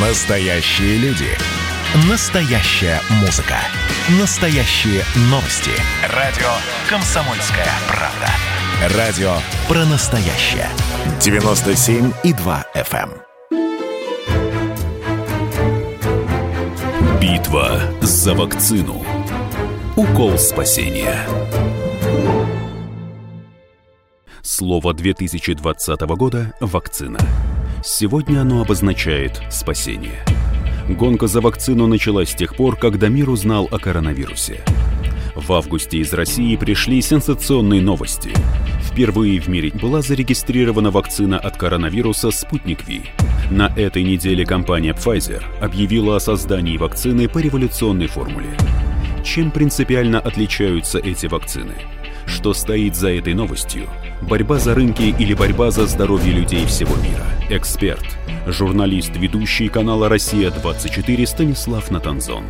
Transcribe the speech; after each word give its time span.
Настоящие 0.00 0.96
люди. 0.98 1.26
Настоящая 2.08 3.00
музыка. 3.20 3.56
Настоящие 4.20 5.02
новости. 5.22 5.72
Радио 6.14 6.46
«Комсомольская 6.88 7.66
правда». 7.88 8.96
Радио 8.96 9.32
про 9.66 9.84
настоящее. 9.86 10.68
97,2 11.18 12.64
FM. 12.76 13.10
эм. 13.50 13.60
Битва 17.20 17.80
за 18.00 18.34
вакцину. 18.34 19.04
Укол 19.96 20.38
спасения. 20.38 21.26
Слово 24.42 24.94
2020 24.94 26.00
года– 26.02 26.54
вакцина. 26.60 27.18
Сегодня 27.82 28.40
оно 28.40 28.62
обозначает 28.62 29.40
спасение. 29.50 30.24
Гонка 30.88 31.26
за 31.26 31.40
вакцину 31.40 31.86
началась 31.86 32.30
с 32.30 32.34
тех 32.34 32.56
пор, 32.56 32.76
когда 32.76 33.08
мир 33.08 33.30
узнал 33.30 33.68
о 33.70 33.78
коронавирусе. 33.78 34.60
В 35.36 35.52
августе 35.52 35.98
из 35.98 36.12
России 36.12 36.56
пришли 36.56 37.00
сенсационные 37.00 37.80
новости. 37.80 38.30
Впервые 38.82 39.40
в 39.40 39.48
мире 39.48 39.70
была 39.70 40.02
зарегистрирована 40.02 40.90
вакцина 40.90 41.38
от 41.38 41.56
коронавируса 41.56 42.32
«Спутник 42.32 42.88
Ви». 42.88 43.02
На 43.50 43.72
этой 43.76 44.02
неделе 44.02 44.44
компания 44.44 44.92
Pfizer 44.92 45.42
объявила 45.60 46.16
о 46.16 46.20
создании 46.20 46.76
вакцины 46.76 47.28
по 47.28 47.38
революционной 47.38 48.08
формуле. 48.08 48.56
Чем 49.22 49.52
принципиально 49.52 50.18
отличаются 50.18 50.98
эти 50.98 51.26
вакцины? 51.26 51.74
Что 52.28 52.52
стоит 52.52 52.94
за 52.94 53.10
этой 53.10 53.32
новостью? 53.32 53.88
Борьба 54.20 54.58
за 54.58 54.74
рынки 54.74 55.14
или 55.18 55.32
борьба 55.32 55.70
за 55.70 55.86
здоровье 55.86 56.32
людей 56.32 56.66
всего 56.66 56.94
мира? 56.96 57.24
Эксперт, 57.48 58.04
журналист, 58.46 59.16
ведущий 59.16 59.68
канала 59.68 60.10
«Россия-24» 60.10 61.26
Станислав 61.26 61.90
Натанзон. 61.90 62.44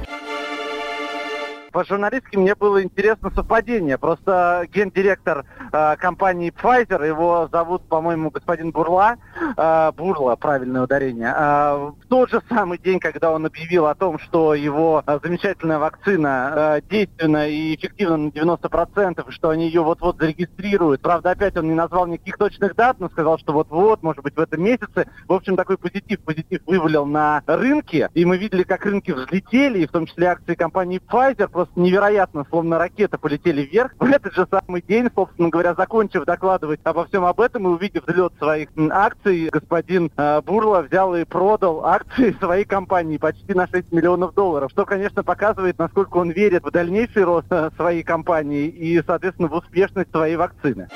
По-журналистски 1.73 2.37
мне 2.37 2.55
было 2.55 2.83
интересно 2.83 3.31
совпадение. 3.35 3.99
Просто 3.99 4.67
гендиректор 4.73 5.45
э, 5.73 5.97
компании 5.97 6.53
Pfizer, 6.53 7.07
его 7.07 7.49
зовут, 7.53 7.83
по-моему, 7.89 8.31
господин 8.31 8.71
Бурла, 8.71 9.17
э, 9.57 9.93
Бурла, 9.93 10.37
правильное 10.37 10.83
ударение, 10.83 11.35
э, 11.37 11.91
в 12.01 12.09
тот 12.09 12.31
же 12.31 12.41
самый 12.49 12.79
день, 12.79 13.01
когда 13.01 13.33
он 13.33 13.45
объявил 13.45 13.87
о 13.87 13.95
том, 13.95 14.19
что 14.19 14.55
его 14.55 15.03
э, 15.07 15.19
замечательная 15.23 15.79
вакцина 15.79 16.53
э, 16.55 16.81
действенна 16.89 17.49
и 17.49 17.75
эффективна 17.75 18.17
на 18.17 18.29
90%, 18.29 19.31
что 19.31 19.51
они 19.51 19.67
ее 19.67 19.83
вот-вот 19.83 20.17
зарегистрируют. 20.19 21.03
Правда, 21.03 21.33
опять 21.33 21.57
он 21.57 21.69
не 21.69 21.75
назвал 21.75 22.07
никаких 22.07 22.39
точных 22.39 22.77
дат, 22.77 22.99
но 22.99 23.11
сказал, 23.11 23.39
что 23.39 23.53
вот-вот, 23.53 24.03
может 24.03 24.23
быть, 24.23 24.37
в 24.37 24.41
этом 24.41 24.63
месяце. 24.63 25.09
В 25.27 25.33
общем, 25.35 25.57
такой 25.57 25.77
позитив, 25.77 26.21
позитив 26.21 26.63
вывалил 26.67 27.05
на 27.05 27.43
рынке, 27.47 28.09
и 28.15 28.25
мы 28.25 28.39
видели, 28.39 28.63
как 28.63 28.87
рынки 28.87 29.11
взлетели, 29.11 29.81
и 29.81 29.87
в 29.87 29.93
том 29.93 30.07
числе 30.07 30.29
акции 30.29 30.55
компании 30.55 31.01
Pfizer 31.07 31.49
просто 31.59 31.81
невероятно, 31.81 32.47
словно 32.49 32.79
ракета 32.79 33.19
полетели 33.19 33.63
вверх. 33.63 33.93
В 33.99 34.05
этот 34.05 34.33
же 34.33 34.47
самый 34.49 34.81
день, 34.81 35.09
собственно 35.13 35.49
говоря, 35.49 35.75
закончив 35.75 36.25
докладывать 36.25 36.79
обо 36.85 37.05
всем 37.05 37.25
об 37.25 37.41
этом 37.41 37.65
и 37.65 37.71
увидев 37.71 38.05
взлет 38.07 38.33
своих 38.39 38.69
акций, 38.93 39.49
господин 39.51 40.13
э, 40.17 40.41
Бурло 40.43 40.83
взял 40.83 41.17
и 41.17 41.25
продал 41.25 41.85
акции 41.85 42.31
своей 42.41 42.65
компании 42.65 43.17
почти 43.19 43.55
на 43.55 43.67
6 43.67 43.91
миллионов 43.91 44.35
долларов, 44.35 44.71
что, 44.71 44.87
конечно, 44.87 45.25
показывает, 45.25 45.81
насколько 45.81 46.19
он 46.19 46.31
верит 46.31 46.63
в 46.63 46.71
дальнейший 46.71 47.25
рост 47.25 47.49
э, 47.51 47.71
своей 47.75 48.05
компании 48.05 48.69
и, 48.69 49.03
соответственно, 49.05 49.49
в 49.49 49.55
успешность 49.55 50.13
своей 50.13 50.37
вакцины. 50.37 50.87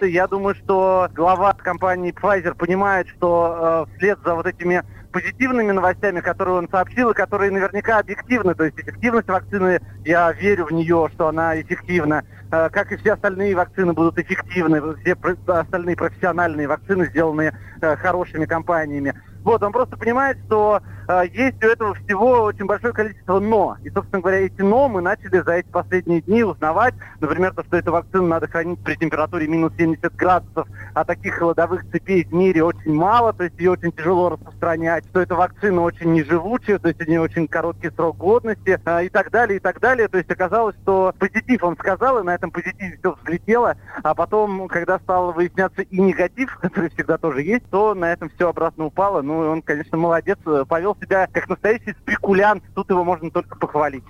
Я 0.00 0.26
думаю, 0.26 0.56
что 0.56 1.08
глава 1.14 1.52
компании 1.54 2.12
Pfizer 2.12 2.56
понимает, 2.56 3.06
что 3.08 3.86
э, 3.88 3.96
вслед 3.96 4.18
за 4.24 4.34
вот 4.34 4.46
этими 4.46 4.82
позитивными 5.16 5.72
новостями, 5.72 6.20
которые 6.20 6.56
он 6.56 6.68
сообщил, 6.68 7.10
и 7.10 7.14
которые 7.14 7.50
наверняка 7.50 8.00
объективны. 8.00 8.54
То 8.54 8.64
есть 8.64 8.78
эффективность 8.78 9.28
вакцины, 9.28 9.80
я 10.04 10.30
верю 10.32 10.66
в 10.66 10.72
нее, 10.72 11.08
что 11.14 11.28
она 11.28 11.58
эффективна. 11.58 12.22
Э, 12.52 12.68
как 12.68 12.92
и 12.92 12.96
все 12.96 13.14
остальные 13.14 13.56
вакцины 13.56 13.94
будут 13.94 14.18
эффективны, 14.18 14.94
все 14.96 15.16
остальные 15.46 15.96
профессиональные 15.96 16.68
вакцины, 16.68 17.06
сделанные 17.06 17.58
э, 17.80 17.96
хорошими 17.96 18.44
компаниями. 18.44 19.14
Вот, 19.46 19.62
он 19.62 19.70
просто 19.70 19.96
понимает, 19.96 20.38
что 20.46 20.80
э, 21.06 21.22
есть 21.32 21.62
у 21.62 21.68
этого 21.68 21.94
всего 21.94 22.42
очень 22.42 22.66
большое 22.66 22.92
количество 22.92 23.38
«но». 23.38 23.76
И, 23.84 23.90
собственно 23.90 24.20
говоря, 24.20 24.38
эти 24.38 24.60
«но» 24.60 24.88
мы 24.88 25.00
начали 25.00 25.40
за 25.40 25.52
эти 25.52 25.68
последние 25.68 26.20
дни 26.20 26.42
узнавать. 26.42 26.94
Например, 27.20 27.54
то, 27.54 27.62
что 27.62 27.76
эту 27.76 27.92
вакцину 27.92 28.26
надо 28.26 28.48
хранить 28.48 28.80
при 28.80 28.96
температуре 28.96 29.46
минус 29.46 29.72
70 29.78 30.16
градусов, 30.16 30.66
а 30.94 31.04
таких 31.04 31.36
холодовых 31.36 31.88
цепей 31.92 32.24
в 32.24 32.34
мире 32.34 32.64
очень 32.64 32.92
мало, 32.92 33.32
то 33.32 33.44
есть 33.44 33.56
ее 33.56 33.70
очень 33.70 33.92
тяжело 33.92 34.30
распространять, 34.30 35.04
что 35.10 35.20
эта 35.20 35.36
вакцина 35.36 35.82
очень 35.82 36.12
неживучая, 36.12 36.80
то 36.80 36.88
есть 36.88 37.00
у 37.00 37.08
нее 37.08 37.20
очень 37.20 37.46
короткий 37.46 37.90
срок 37.90 38.16
годности 38.16 38.80
э, 38.84 39.04
и 39.04 39.08
так 39.08 39.30
далее, 39.30 39.58
и 39.58 39.60
так 39.60 39.78
далее. 39.78 40.08
То 40.08 40.18
есть 40.18 40.30
оказалось, 40.32 40.74
что 40.82 41.14
позитив 41.20 41.62
он 41.62 41.76
сказал, 41.76 42.18
и 42.18 42.24
на 42.24 42.34
этом 42.34 42.50
позитиве 42.50 42.96
все 42.98 43.14
взлетело, 43.22 43.76
а 44.02 44.12
потом, 44.16 44.66
когда 44.66 44.98
стало 44.98 45.30
выясняться 45.30 45.82
и 45.82 46.00
негатив, 46.00 46.58
который 46.60 46.90
всегда 46.90 47.16
тоже 47.16 47.42
есть, 47.42 47.70
то 47.70 47.94
на 47.94 48.12
этом 48.12 48.28
все 48.30 48.48
обратно 48.48 48.86
упало. 48.86 49.22
Ну, 49.22 49.35
он, 49.38 49.62
конечно, 49.62 49.98
молодец, 49.98 50.38
повел 50.68 50.96
себя 51.00 51.28
как 51.30 51.48
настоящий 51.48 51.92
спекулянт, 52.02 52.62
тут 52.74 52.90
его 52.90 53.04
можно 53.04 53.30
только 53.30 53.56
похвалить. 53.56 54.04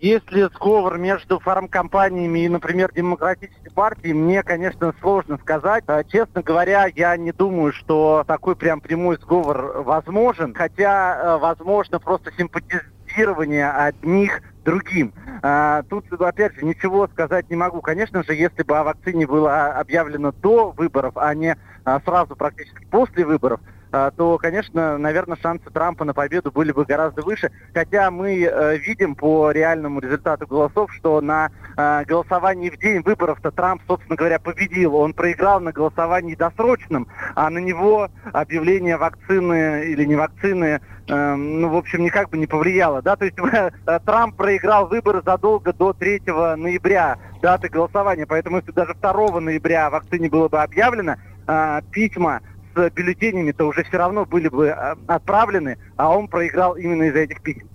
Если 0.00 0.44
сговор 0.54 0.96
между 0.96 1.38
фармкомпаниями 1.40 2.38
и, 2.38 2.48
например, 2.48 2.90
демократической 2.90 3.70
партией, 3.70 4.14
мне, 4.14 4.42
конечно, 4.42 4.94
сложно 4.98 5.36
сказать. 5.36 5.84
А, 5.88 6.02
честно 6.04 6.40
говоря, 6.40 6.86
я 6.86 7.14
не 7.18 7.32
думаю, 7.32 7.74
что 7.74 8.24
такой 8.26 8.56
прям 8.56 8.80
прямой 8.80 9.18
сговор 9.18 9.82
возможен. 9.82 10.54
Хотя, 10.54 11.16
э, 11.16 11.38
возможно, 11.38 11.98
просто 11.98 12.32
симпатизирование 12.32 13.70
одних 13.70 14.40
другим. 14.64 15.12
А, 15.42 15.82
тут, 15.82 16.10
опять 16.12 16.54
же, 16.54 16.64
ничего 16.64 17.06
сказать 17.08 17.50
не 17.50 17.56
могу. 17.56 17.82
Конечно 17.82 18.22
же, 18.22 18.34
если 18.34 18.62
бы 18.62 18.78
о 18.78 18.84
вакцине 18.84 19.26
было 19.26 19.72
объявлено 19.72 20.32
до 20.32 20.70
выборов, 20.70 21.12
а 21.16 21.34
не 21.34 21.52
а, 21.52 21.58
сразу 22.04 22.36
практически 22.36 22.84
после 22.90 23.24
выборов, 23.24 23.60
а, 23.92 24.12
то, 24.12 24.38
конечно, 24.38 24.98
наверное, 24.98 25.36
шансы 25.36 25.68
Трампа 25.70 26.04
на 26.04 26.14
победу 26.14 26.52
были 26.52 26.70
бы 26.70 26.84
гораздо 26.84 27.22
выше. 27.22 27.50
Хотя 27.74 28.10
мы 28.10 28.44
э, 28.44 28.76
видим 28.78 29.16
по 29.16 29.50
реальному 29.50 30.00
результату 30.00 30.46
голосов, 30.46 30.92
что 30.94 31.20
на 31.20 31.50
э, 31.76 32.04
голосовании 32.04 32.70
в 32.70 32.78
день 32.78 33.02
выборов-то 33.02 33.50
Трамп, 33.50 33.82
собственно 33.88 34.16
говоря, 34.16 34.38
победил. 34.38 34.94
Он 34.94 35.12
проиграл 35.12 35.60
на 35.60 35.72
голосовании 35.72 36.36
досрочном, 36.36 37.08
а 37.34 37.50
на 37.50 37.58
него 37.58 38.08
объявление 38.32 38.96
вакцины 38.96 39.86
или 39.86 40.04
не 40.04 40.14
вакцины, 40.14 40.80
э, 41.08 41.34
ну, 41.34 41.68
в 41.70 41.76
общем, 41.76 42.04
никак 42.04 42.30
бы 42.30 42.38
не 42.38 42.46
повлияло. 42.46 43.02
Да? 43.02 43.16
То 43.16 43.24
есть 43.24 43.36
э, 43.52 44.00
Трамп 44.06 44.36
проиграл 44.36 44.86
выборы 44.86 45.20
задолго 45.24 45.72
до 45.72 45.92
3 45.94 46.22
ноября 46.56 47.18
даты 47.42 47.68
голосования. 47.68 48.26
Поэтому 48.26 48.58
если 48.58 48.70
даже 48.70 48.94
2 48.94 49.40
ноября 49.40 49.90
вакцине 49.90 50.28
было 50.28 50.48
бы 50.48 50.62
объявлено, 50.62 51.16
э, 51.50 51.82
письма 51.90 52.40
с 52.74 52.90
бюллетенями-то 52.90 53.66
уже 53.66 53.84
все 53.84 53.98
равно 53.98 54.24
были 54.24 54.48
бы 54.48 54.68
э, 54.68 54.96
отправлены, 55.06 55.78
а 55.96 56.16
он 56.16 56.28
проиграл 56.28 56.76
именно 56.76 57.04
из-за 57.04 57.20
этих 57.20 57.42
писем. 57.42 57.68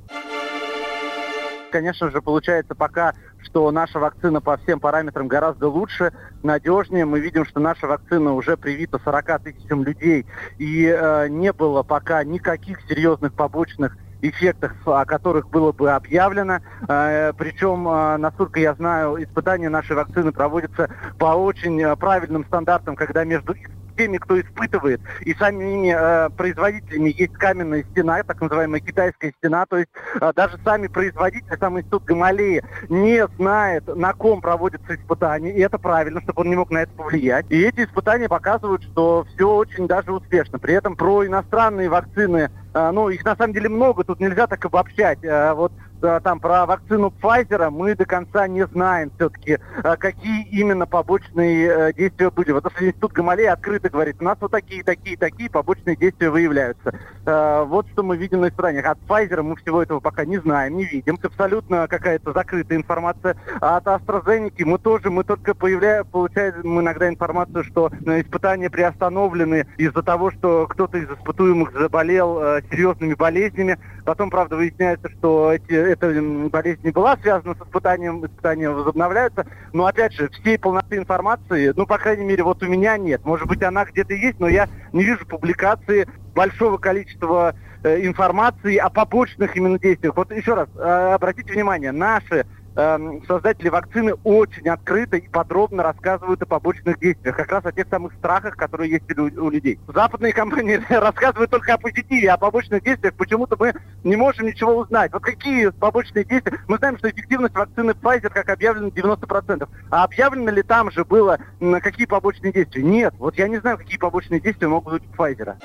Конечно 1.71 2.09
же, 2.09 2.21
получается 2.21 2.73
пока, 2.73 3.13
что 3.43 3.69
наша 3.69 3.99
вакцина 3.99 4.39
по 4.39 4.55
всем 4.55 4.79
параметрам 4.79 5.27
гораздо 5.27 5.67
лучше, 5.67 6.13
надежнее. 6.41 7.03
Мы 7.03 7.19
видим, 7.19 7.45
что 7.45 7.59
наша 7.59 7.85
вакцина 7.85 8.33
уже 8.33 8.55
привита 8.55 8.97
40 9.03 9.43
тысячам 9.43 9.83
людей. 9.83 10.25
И 10.57 10.85
э, 10.85 11.27
не 11.27 11.51
было 11.51 11.83
пока 11.83 12.23
никаких 12.23 12.79
серьезных 12.87 13.33
побочных 13.33 13.97
эффектах, 14.29 14.73
о 14.85 15.05
которых 15.05 15.49
было 15.49 15.71
бы 15.71 15.91
объявлено. 15.91 16.59
Э, 16.87 17.33
причем, 17.37 17.87
э, 17.87 18.17
насколько 18.17 18.59
я 18.59 18.73
знаю, 18.73 19.21
испытания 19.23 19.69
нашей 19.69 19.95
вакцины 19.95 20.31
проводятся 20.31 20.89
по 21.17 21.35
очень 21.35 21.81
э, 21.81 21.95
правильным 21.95 22.45
стандартам, 22.45 22.95
когда 22.95 23.23
между 23.23 23.55
теми, 23.95 24.17
кто 24.17 24.39
испытывает, 24.39 25.01
и 25.21 25.33
самими 25.33 25.93
э, 25.95 26.29
производителями 26.29 27.13
есть 27.17 27.33
каменная 27.33 27.83
стена, 27.91 28.23
так 28.23 28.41
называемая 28.41 28.79
китайская 28.79 29.33
стена, 29.39 29.65
то 29.65 29.77
есть 29.77 29.89
э, 30.19 30.31
даже 30.35 30.57
сами 30.63 30.87
производители, 30.87 31.57
сам 31.59 31.79
институт 31.79 32.03
Гамалеи 32.05 32.63
не 32.89 33.25
знает, 33.37 33.87
на 33.87 34.13
ком 34.13 34.41
проводятся 34.41 34.95
испытания, 34.95 35.51
и 35.51 35.61
это 35.61 35.77
правильно, 35.77 36.21
чтобы 36.21 36.41
он 36.41 36.49
не 36.49 36.55
мог 36.55 36.69
на 36.71 36.79
это 36.79 36.91
повлиять. 36.93 37.45
И 37.49 37.61
эти 37.61 37.81
испытания 37.81 38.27
показывают, 38.27 38.83
что 38.83 39.25
все 39.33 39.49
очень 39.49 39.87
даже 39.87 40.11
успешно. 40.11 40.59
При 40.59 40.73
этом 40.73 40.95
про 40.95 41.25
иностранные 41.25 41.89
вакцины, 41.89 42.49
э, 42.73 42.91
ну, 42.91 43.09
их 43.09 43.23
на 43.23 43.35
самом 43.35 43.53
деле 43.53 43.69
много, 43.69 44.03
тут 44.03 44.19
нельзя 44.19 44.47
так 44.47 44.63
обобщать. 44.65 45.23
Э, 45.23 45.53
вот 45.53 45.71
там 45.99 46.39
про 46.39 46.65
вакцину 46.65 47.13
Pfizer 47.21 47.69
мы 47.69 47.95
до 47.95 48.05
конца 48.05 48.47
не 48.47 48.65
знаем 48.67 49.11
все-таки, 49.15 49.57
какие 49.99 50.47
именно 50.49 50.85
побочные 50.85 51.93
действия 51.93 52.29
были. 52.29 52.51
Вот 52.51 52.65
если 52.71 52.87
институт 52.87 53.13
Гамалея 53.13 53.53
открыто 53.53 53.89
говорит, 53.89 54.17
у 54.19 54.23
нас 54.23 54.37
вот 54.39 54.51
такие, 54.51 54.83
такие, 54.83 55.17
такие 55.17 55.49
побочные 55.49 55.95
действия 55.95 56.29
выявляются. 56.29 56.93
Вот 57.25 57.87
что 57.93 58.03
мы 58.03 58.17
видим 58.17 58.41
на 58.41 58.49
испытаниях. 58.49 58.85
От 58.85 58.99
Pfizer 59.07 59.41
мы 59.41 59.55
всего 59.55 59.81
этого 59.81 59.99
пока 59.99 60.25
не 60.25 60.37
знаем, 60.37 60.77
не 60.77 60.85
видим. 60.85 61.17
Абсолютно 61.21 61.87
какая-то 61.87 62.33
закрытая 62.33 62.77
информация. 62.77 63.35
А 63.61 63.77
от 63.77 63.85
AstraZeneca 63.85 64.65
мы 64.65 64.77
тоже, 64.77 65.09
мы 65.09 65.23
только 65.23 65.53
появляем, 65.53 66.05
получаем 66.05 66.79
иногда 66.79 67.09
информацию, 67.09 67.63
что 67.63 67.91
испытания 68.05 68.69
приостановлены 68.69 69.67
из-за 69.77 70.03
того, 70.03 70.31
что 70.31 70.67
кто-то 70.67 70.97
из 70.97 71.09
испытуемых 71.09 71.71
заболел 71.73 72.61
серьезными 72.69 73.13
болезнями. 73.13 73.77
Потом, 74.05 74.29
правда, 74.29 74.55
выясняется, 74.55 75.09
что 75.09 75.51
эти 75.51 75.73
эта 75.91 76.07
болезнь 76.49 76.81
не 76.83 76.91
была 76.91 77.17
связана 77.17 77.55
с 77.55 77.61
испытанием, 77.61 78.25
испытания 78.25 78.69
возобновляются. 78.69 79.45
Но, 79.73 79.85
опять 79.85 80.13
же, 80.13 80.29
всей 80.29 80.57
полноты 80.57 80.97
информации, 80.97 81.73
ну, 81.75 81.85
по 81.85 81.97
крайней 81.97 82.25
мере, 82.25 82.43
вот 82.43 82.61
у 82.63 82.67
меня 82.67 82.97
нет. 82.97 83.25
Может 83.25 83.47
быть, 83.47 83.63
она 83.63 83.85
где-то 83.85 84.13
есть, 84.13 84.39
но 84.39 84.47
я 84.47 84.67
не 84.93 85.03
вижу 85.03 85.25
публикации 85.25 86.07
большого 86.33 86.77
количества 86.77 87.55
э, 87.83 88.05
информации 88.05 88.77
о 88.77 88.89
побочных 88.89 89.55
именно 89.55 89.79
действиях. 89.79 90.15
Вот 90.15 90.31
еще 90.31 90.53
раз, 90.53 90.69
э, 90.75 91.13
обратите 91.13 91.53
внимание, 91.53 91.91
наши 91.91 92.45
создатели 92.75 93.69
вакцины 93.69 94.15
очень 94.23 94.67
открыто 94.67 95.15
и 95.17 95.27
подробно 95.29 95.83
рассказывают 95.83 96.41
о 96.41 96.45
побочных 96.45 96.99
действиях, 96.99 97.37
как 97.37 97.49
раз 97.51 97.65
о 97.65 97.71
тех 97.71 97.87
самых 97.89 98.13
страхах, 98.15 98.57
которые 98.57 98.91
есть 98.91 99.17
у, 99.17 99.49
людей. 99.49 99.79
Западные 99.87 100.33
компании 100.33 100.81
рассказывают 100.89 101.51
только 101.51 101.73
о 101.73 101.77
позитиве, 101.77 102.31
о 102.31 102.37
побочных 102.37 102.83
действиях. 102.83 103.13
Почему-то 103.13 103.55
мы 103.57 103.73
не 104.03 104.17
можем 104.17 104.47
ничего 104.47 104.75
узнать. 104.75 105.13
Вот 105.13 105.23
какие 105.23 105.69
побочные 105.69 106.25
действия? 106.25 106.59
Мы 106.67 106.77
знаем, 106.77 106.97
что 106.97 107.09
эффективность 107.09 107.55
вакцины 107.55 107.91
Pfizer, 107.91 108.29
как 108.29 108.49
объявлено, 108.49 108.89
90%. 108.89 109.69
А 109.89 110.03
объявлено 110.03 110.51
ли 110.51 110.61
там 110.61 110.91
же 110.91 111.05
было, 111.05 111.39
какие 111.81 112.07
побочные 112.07 112.51
действия? 112.51 112.83
Нет. 112.83 113.13
Вот 113.19 113.37
я 113.37 113.47
не 113.47 113.57
знаю, 113.57 113.77
какие 113.77 113.97
побочные 113.97 114.41
действия 114.41 114.67
могут 114.67 114.93
быть 114.93 115.03
у 115.09 115.21
Pfizer. 115.21 115.55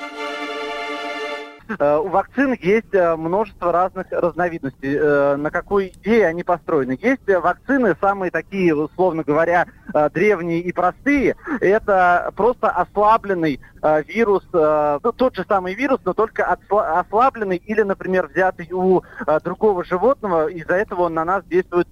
Э, 1.79 1.99
у 1.99 2.09
вакцин 2.09 2.57
есть 2.61 2.93
э, 2.93 3.17
множество 3.17 3.73
разных 3.73 4.07
разновидностей. 4.11 4.97
Э, 4.97 5.37
на 5.37 5.51
какой 5.51 5.89
идее 5.89 6.27
они 6.27 6.43
построены? 6.43 6.99
Есть 7.01 7.27
вакцины, 7.27 7.97
самые 8.01 8.31
такие, 8.31 8.75
условно 8.75 9.23
говоря, 9.23 9.67
древние 10.13 10.61
и 10.61 10.73
простые. 10.73 11.37
Это 11.61 12.33
просто 12.37 12.71
ослабленный 12.71 13.61
вирус, 14.07 14.47
ну, 14.53 15.13
тот 15.13 15.37
же 15.37 15.45
самый 15.49 15.75
вирус, 15.75 16.01
но 16.05 16.13
только 16.13 16.45
ослабленный 16.69 17.57
или, 17.57 17.83
например, 17.83 18.29
взятый 18.29 18.69
у 18.73 19.03
другого 19.43 19.85
животного. 19.85 20.49
Из-за 20.49 20.75
этого 20.75 21.03
он 21.03 21.15
на 21.15 21.25
нас 21.25 21.45
действует 21.45 21.89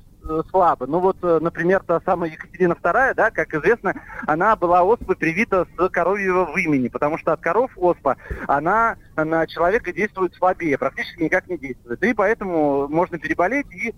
слабо. 0.51 0.87
Ну 0.87 1.01
вот, 1.01 1.17
э, 1.23 1.39
например, 1.41 1.83
та 1.87 2.01
самая 2.05 2.31
Екатерина 2.31 2.73
II, 2.73 3.15
да, 3.15 3.31
как 3.31 3.55
известно, 3.55 3.95
она 4.27 4.57
была 4.57 4.83
оспой 4.83 5.17
привита 5.17 5.67
с 5.77 5.89
коровьего 5.91 6.45
вымени, 6.45 6.89
потому 6.89 7.19
что 7.19 7.33
от 7.33 7.41
коров 7.41 7.71
оспа, 7.77 8.17
она 8.47 8.97
на 9.17 9.47
человека 9.47 9.93
действует 9.93 10.35
слабее, 10.35 10.79
практически 10.79 11.23
никак 11.23 11.49
не 11.49 11.59
действует. 11.59 12.03
И 12.03 12.15
поэтому 12.15 12.89
можно 12.89 13.19
переболеть 13.19 13.71
и 13.73 13.95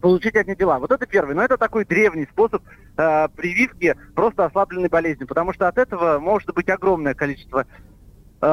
получить 0.00 0.36
от 0.36 0.46
них 0.46 0.58
дела. 0.58 0.78
Вот 0.78 0.90
это 0.90 1.06
первый. 1.06 1.34
Но 1.34 1.42
это 1.42 1.56
такой 1.56 1.86
древний 1.86 2.26
способ 2.30 2.62
э, 2.98 3.28
прививки 3.36 3.96
просто 4.14 4.44
ослабленной 4.44 4.90
болезни, 4.90 5.24
потому 5.24 5.54
что 5.54 5.66
от 5.66 5.78
этого 5.78 6.18
может 6.18 6.52
быть 6.54 6.68
огромное 6.68 7.14
количество 7.14 7.66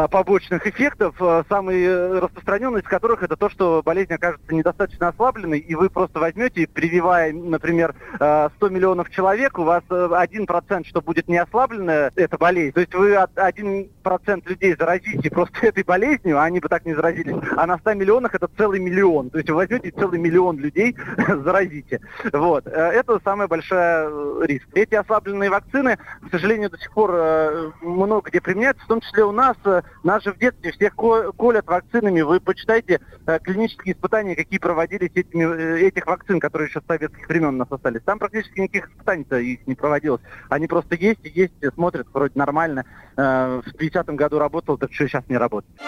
побочных 0.10 0.66
эффектов, 0.68 1.16
э, 1.20 1.44
самый 1.50 1.84
э, 1.84 2.20
распространенный 2.20 2.82
из 2.82 2.88
которых 2.88 3.24
это 3.24 3.36
то, 3.36 3.50
что 3.50 3.82
болезнь 3.84 4.14
окажется 4.14 4.54
недостаточно 4.54 5.10
ослабленной, 5.10 5.60
и 5.60 5.76
вы 5.76 5.90
просто 5.90 6.20
возьмете, 6.20 6.68
прививая, 6.68 7.34
например, 7.34 7.96
100 8.16 8.52
миллионов 8.70 9.10
человек, 9.10 9.60
у 9.60 9.64
вас 9.64 9.84
1%, 9.90 10.86
что 10.86 11.02
будет 11.02 11.28
не 11.28 11.38
ослабленная 11.38 12.12
эта 12.16 12.38
болезнь, 12.38 12.74
то 12.74 12.80
есть 12.80 12.94
вы 12.94 13.14
1% 13.14 14.50
людей 14.50 14.76
заразите 14.78 15.30
просто 15.30 15.54
этой 15.68 15.84
болезнью, 15.84 16.40
а 16.40 16.44
они 16.44 16.60
бы 16.60 16.70
так 16.70 16.86
не 16.86 16.94
заразились, 16.94 17.36
а 17.58 17.68
на 17.68 17.78
100 17.78 17.94
миллионах 17.96 18.36
это 18.36 18.50
целый 18.58 18.80
миллион, 18.80 19.30
то 19.30 19.38
есть 19.38 19.50
вы 19.50 19.56
возьмете 19.56 19.92
целый 19.92 20.20
миллион 20.20 20.58
людей, 20.58 20.96
заразите. 21.28 22.00
Вот. 22.32 22.68
Это 22.68 23.20
самая 23.24 23.48
большая 23.48 24.10
риск. 24.44 24.68
Эти 24.74 24.96
ослабленные 24.96 25.50
вакцины, 25.50 25.98
к 25.98 26.32
сожалению, 26.32 26.70
до 26.70 26.78
сих 26.78 26.92
пор 26.94 27.74
много 27.82 28.30
где 28.30 28.42
применяются, 28.42 28.84
в 28.86 28.88
том 28.88 29.02
числе 29.02 29.24
у 29.26 29.32
нас 29.32 29.58
нас 30.04 30.24
же 30.24 30.34
в 30.34 30.38
детстве 30.38 30.72
всех 30.72 30.96
колят 30.96 31.68
вакцинами. 31.68 32.22
Вы 32.22 32.40
почитайте 32.40 33.00
э, 33.26 33.40
клинические 33.40 33.94
испытания, 33.94 34.36
какие 34.36 34.60
проводились 34.60 35.12
этими, 35.14 35.44
э, 35.44 35.88
этих 35.88 36.08
вакцин, 36.08 36.40
которые 36.40 36.70
еще 36.70 36.82
с 36.82 36.88
советских 36.88 37.28
времен 37.28 37.50
у 37.50 37.58
нас 37.58 37.68
остались. 37.72 38.02
Там 38.04 38.20
практически 38.20 38.60
никаких 38.60 38.90
испытаний-то 38.90 39.38
их 39.38 39.68
не 39.68 39.76
проводилось. 39.76 40.22
Они 40.50 40.68
просто 40.68 40.96
есть 40.96 41.20
и 41.24 41.30
есть, 41.30 41.54
смотрят 41.74 42.08
вроде 42.14 42.34
нормально. 42.36 42.86
Э, 43.18 43.62
в 43.66 43.76
50-м 43.80 44.16
году 44.16 44.40
работал, 44.40 44.78
так 44.78 44.94
что 44.94 45.08
сейчас 45.08 45.24
не 45.30 45.38
работает. 45.38 45.80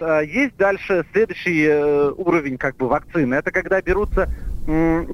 Есть 0.00 0.56
дальше 0.56 1.04
следующий 1.12 1.68
уровень 2.16 2.56
как 2.56 2.74
бы 2.78 2.88
вакцины. 2.88 3.34
Это 3.34 3.50
когда 3.50 3.82
берутся 3.82 4.30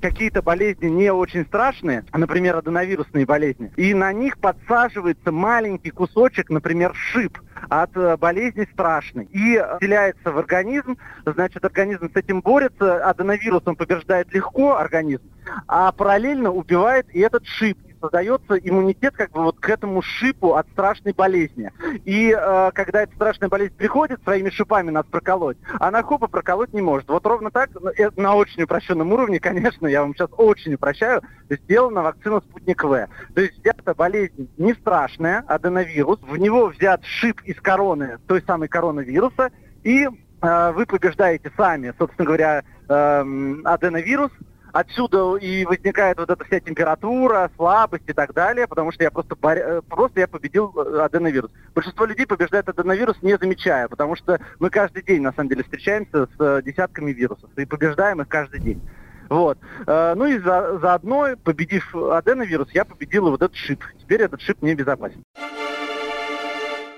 какие-то 0.00 0.42
болезни 0.42 0.86
не 0.86 1.10
очень 1.10 1.44
страшные, 1.44 2.04
например, 2.12 2.56
аденовирусные 2.56 3.26
болезни, 3.26 3.72
и 3.76 3.94
на 3.94 4.12
них 4.12 4.38
подсаживается 4.38 5.32
маленький 5.32 5.90
кусочек, 5.90 6.50
например, 6.50 6.92
шип 6.94 7.38
от 7.68 7.96
э, 7.96 8.16
болезни 8.16 8.68
страшной. 8.72 9.24
И 9.32 9.62
вселяется 9.78 10.30
в 10.30 10.38
организм, 10.38 10.98
значит, 11.24 11.64
организм 11.64 12.10
с 12.12 12.16
этим 12.16 12.40
борется, 12.40 13.04
аденовирус 13.04 13.62
он 13.64 13.76
побеждает 13.76 14.32
легко 14.32 14.76
организм, 14.76 15.22
а 15.66 15.92
параллельно 15.92 16.50
убивает 16.50 17.06
и 17.14 17.20
этот 17.20 17.46
шип 17.46 17.78
создается 18.06 18.56
иммунитет 18.56 19.14
как 19.16 19.32
бы 19.32 19.42
вот 19.42 19.58
к 19.58 19.68
этому 19.68 20.02
шипу 20.02 20.54
от 20.54 20.68
страшной 20.68 21.12
болезни. 21.12 21.70
И 22.04 22.30
э, 22.30 22.70
когда 22.72 23.02
эта 23.02 23.14
страшная 23.14 23.48
болезнь 23.48 23.74
приходит, 23.74 24.22
своими 24.22 24.50
шипами 24.50 24.90
нас 24.90 25.04
проколоть, 25.06 25.56
она 25.80 26.02
хопа 26.02 26.28
проколоть 26.28 26.72
не 26.72 26.82
может. 26.82 27.08
Вот 27.08 27.26
ровно 27.26 27.50
так, 27.50 27.70
ну, 27.74 27.90
на 28.16 28.34
очень 28.34 28.62
упрощенном 28.62 29.12
уровне, 29.12 29.40
конечно, 29.40 29.86
я 29.86 30.02
вам 30.02 30.14
сейчас 30.14 30.30
очень 30.36 30.74
упрощаю, 30.74 31.22
сделана 31.50 32.02
вакцина 32.02 32.40
«Спутник 32.40 32.82
В». 32.84 33.08
То 33.34 33.40
есть 33.40 33.60
эта 33.64 33.94
болезнь 33.94 34.48
не 34.56 34.74
страшная, 34.74 35.44
аденовирус, 35.46 36.20
в 36.22 36.36
него 36.36 36.66
взят 36.66 37.04
шип 37.04 37.40
из 37.42 37.60
короны, 37.60 38.18
той 38.26 38.42
самой 38.42 38.68
коронавируса, 38.68 39.50
и 39.82 40.06
э, 40.06 40.72
вы 40.72 40.86
побеждаете 40.86 41.50
сами, 41.56 41.92
собственно 41.98 42.26
говоря, 42.26 42.62
э, 42.88 43.54
аденовирус, 43.64 44.30
отсюда 44.76 45.36
и 45.36 45.64
возникает 45.64 46.18
вот 46.18 46.30
эта 46.30 46.44
вся 46.44 46.60
температура, 46.60 47.50
слабость 47.56 48.04
и 48.06 48.12
так 48.12 48.34
далее, 48.34 48.66
потому 48.66 48.92
что 48.92 49.04
я 49.04 49.10
просто, 49.10 49.34
боря... 49.34 49.78
Э, 49.78 49.82
просто 49.82 50.20
я 50.20 50.28
победил 50.28 50.72
э, 50.76 51.00
аденовирус. 51.00 51.50
Большинство 51.74 52.04
людей 52.04 52.26
побеждает 52.26 52.68
аденовирус, 52.68 53.16
не 53.22 53.36
замечая, 53.38 53.88
потому 53.88 54.16
что 54.16 54.38
мы 54.58 54.68
каждый 54.68 55.02
день, 55.02 55.22
на 55.22 55.32
самом 55.32 55.48
деле, 55.48 55.64
встречаемся 55.64 56.26
с 56.26 56.30
э, 56.38 56.62
десятками 56.62 57.12
вирусов 57.12 57.50
и 57.56 57.64
побеждаем 57.64 58.20
их 58.20 58.28
каждый 58.28 58.60
день. 58.60 58.82
Вот. 59.28 59.58
Ну 59.88 60.26
и 60.26 60.38
за, 60.38 60.78
заодно, 60.78 61.30
победив 61.42 61.96
аденовирус, 61.96 62.70
я 62.70 62.84
победил 62.84 63.28
вот 63.28 63.42
этот 63.42 63.56
шип. 63.56 63.82
Теперь 63.98 64.22
этот 64.22 64.40
шип 64.40 64.62
не 64.62 64.76
безопасен. 64.76 65.24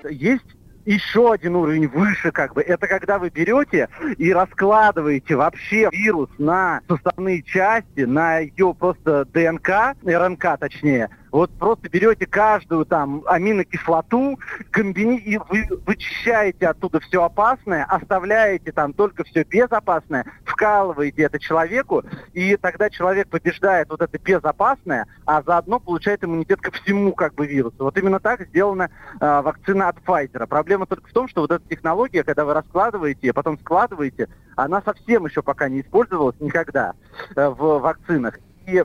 Есть 0.07 0.45
еще 0.85 1.31
один 1.31 1.55
уровень 1.55 1.87
выше, 1.87 2.31
как 2.31 2.53
бы, 2.53 2.61
это 2.61 2.87
когда 2.87 3.19
вы 3.19 3.29
берете 3.29 3.89
и 4.17 4.33
раскладываете 4.33 5.35
вообще 5.35 5.89
вирус 5.91 6.29
на 6.37 6.81
составные 6.87 7.43
части, 7.43 8.01
на 8.01 8.39
ее 8.39 8.73
просто 8.73 9.25
ДНК, 9.25 9.95
РНК 10.03 10.59
точнее, 10.59 11.09
вот 11.31 11.51
просто 11.57 11.89
берете 11.89 12.25
каждую 12.25 12.85
там 12.85 13.23
аминокислоту, 13.27 14.39
комбини... 14.71 15.19
и 15.19 15.37
вы 15.37 15.67
вычищаете 15.85 16.67
оттуда 16.67 16.99
все 16.99 17.23
опасное, 17.23 17.85
оставляете 17.85 18.71
там 18.71 18.93
только 18.93 19.23
все 19.23 19.43
безопасное, 19.43 20.25
вкалываете 20.59 21.23
это 21.23 21.39
человеку, 21.39 22.03
и 22.33 22.57
тогда 22.57 22.89
человек 22.89 23.29
побеждает 23.29 23.89
вот 23.89 24.01
это 24.01 24.19
безопасное, 24.19 25.07
а 25.25 25.41
заодно 25.41 25.79
получает 25.79 26.23
иммунитет 26.23 26.59
ко 26.59 26.71
всему 26.71 27.13
как 27.13 27.33
бы 27.33 27.47
вирусу. 27.47 27.77
Вот 27.79 27.97
именно 27.97 28.19
так 28.19 28.45
сделана 28.47 28.89
э, 29.21 29.41
вакцина 29.41 29.87
от 29.87 29.97
Pfizer. 29.99 30.45
Проблема 30.47 30.85
только 30.85 31.07
в 31.07 31.13
том, 31.13 31.29
что 31.29 31.41
вот 31.41 31.51
эта 31.51 31.65
технология, 31.69 32.25
когда 32.25 32.43
вы 32.43 32.53
раскладываете, 32.53 33.29
а 33.29 33.33
потом 33.33 33.57
складываете, 33.59 34.27
она 34.57 34.81
совсем 34.81 35.25
еще 35.25 35.41
пока 35.41 35.69
не 35.69 35.79
использовалась 35.79 36.35
никогда 36.41 36.93
э, 37.35 37.47
в 37.47 37.79
вакцинах. 37.79 38.37
И 38.67 38.83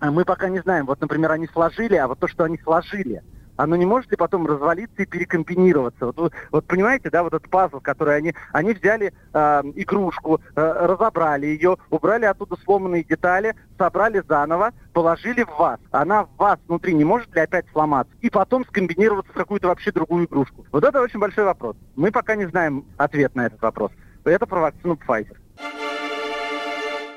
а 0.00 0.10
мы 0.10 0.24
пока 0.24 0.48
не 0.48 0.60
знаем. 0.60 0.86
Вот, 0.86 1.00
например, 1.00 1.32
они 1.32 1.46
сложили, 1.48 1.96
а 1.96 2.06
вот 2.08 2.18
то, 2.18 2.28
что 2.28 2.44
они 2.44 2.58
сложили, 2.58 3.22
оно 3.58 3.76
не 3.76 3.84
может 3.84 4.10
ли 4.10 4.16
потом 4.16 4.46
развалиться 4.46 5.02
и 5.02 5.06
перекомбинироваться? 5.06 6.06
Вот, 6.06 6.32
вот 6.50 6.64
понимаете, 6.64 7.10
да, 7.10 7.22
вот 7.22 7.34
этот 7.34 7.50
пазл, 7.50 7.80
который 7.80 8.16
они, 8.16 8.34
они 8.52 8.72
взяли 8.72 9.12
э, 9.34 9.62
игрушку, 9.74 10.40
э, 10.54 10.86
разобрали 10.86 11.46
ее, 11.46 11.76
убрали 11.90 12.24
оттуда 12.24 12.56
сломанные 12.64 13.04
детали, 13.04 13.54
собрали 13.76 14.22
заново, 14.26 14.72
положили 14.92 15.42
в 15.42 15.58
вас. 15.58 15.80
Она 15.90 16.24
в 16.24 16.36
вас 16.38 16.58
внутри 16.68 16.94
не 16.94 17.04
может 17.04 17.34
ли 17.34 17.40
опять 17.40 17.66
сломаться? 17.72 18.14
И 18.20 18.30
потом 18.30 18.64
скомбинироваться 18.64 19.32
в 19.32 19.36
какую-то 19.36 19.68
вообще 19.68 19.90
другую 19.90 20.26
игрушку? 20.26 20.64
Вот 20.70 20.84
это 20.84 21.02
очень 21.02 21.18
большой 21.18 21.44
вопрос. 21.44 21.76
Мы 21.96 22.12
пока 22.12 22.36
не 22.36 22.46
знаем 22.46 22.84
ответ 22.96 23.34
на 23.34 23.46
этот 23.46 23.60
вопрос. 23.60 23.90
Это 24.24 24.46
про 24.46 24.60
вакцину 24.60 24.94
Pfizer. 24.94 25.36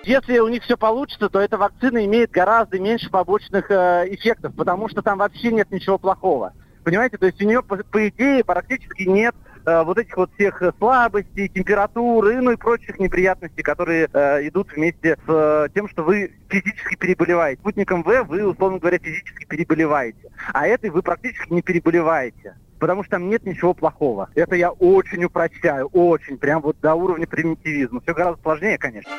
Если 0.04 0.40
у 0.40 0.48
них 0.48 0.64
все 0.64 0.78
получится, 0.78 1.30
то 1.30 1.40
эта 1.40 1.58
вакцина 1.58 2.04
имеет 2.06 2.32
гораздо 2.32 2.80
меньше 2.80 3.10
побочных 3.10 3.70
э, 3.70 4.06
эффектов, 4.10 4.56
потому 4.56 4.90
что 4.90 5.04
там 5.04 5.20
вообще 5.20 5.52
нет 5.52 5.70
ничего 5.70 6.00
плохого. 6.00 6.54
Понимаете, 6.84 7.18
то 7.18 7.28
есть 7.28 7.40
у 7.42 7.46
нее, 7.46 7.62
по, 7.62 7.78
по 7.78 8.08
идее, 8.08 8.44
практически 8.44 9.04
нет 9.04 9.36
э, 9.64 9.84
вот 9.84 10.00
этих 10.00 10.18
вот 10.18 10.32
всех 10.34 10.64
слабостей, 10.80 11.48
температуры, 11.50 12.42
ну 12.42 12.52
и 12.52 12.56
прочих 12.56 12.98
неприятностей, 13.00 13.62
которые 13.62 14.10
э, 14.12 14.48
идут 14.48 14.74
вместе 14.74 15.18
с 15.24 15.30
э, 15.30 15.68
тем, 15.76 15.88
что 15.88 16.04
вы 16.04 16.34
физически 16.50 16.96
переболеваете. 16.96 17.62
Спутником 17.62 18.02
В 18.02 18.24
вы, 18.24 18.48
условно 18.48 18.80
говоря, 18.80 18.98
физически 18.98 19.46
переболеваете, 19.46 20.32
а 20.52 20.66
этой 20.66 20.90
вы 20.90 21.04
практически 21.04 21.54
не 21.54 21.62
переболеваете 21.62 22.56
потому 22.80 23.04
что 23.04 23.12
там 23.12 23.30
нет 23.30 23.46
ничего 23.46 23.76
плохого. 23.76 24.32
Это 24.34 24.56
я 24.56 24.72
очень 24.72 25.24
упрощаю, 25.24 25.86
очень, 25.90 26.40
прям 26.40 26.64
вот 26.64 26.78
до 26.82 26.96
уровня 26.96 27.28
примитивизма. 27.28 28.02
Все 28.02 28.16
гораздо 28.16 28.42
сложнее, 28.42 28.80
конечно. 28.80 29.12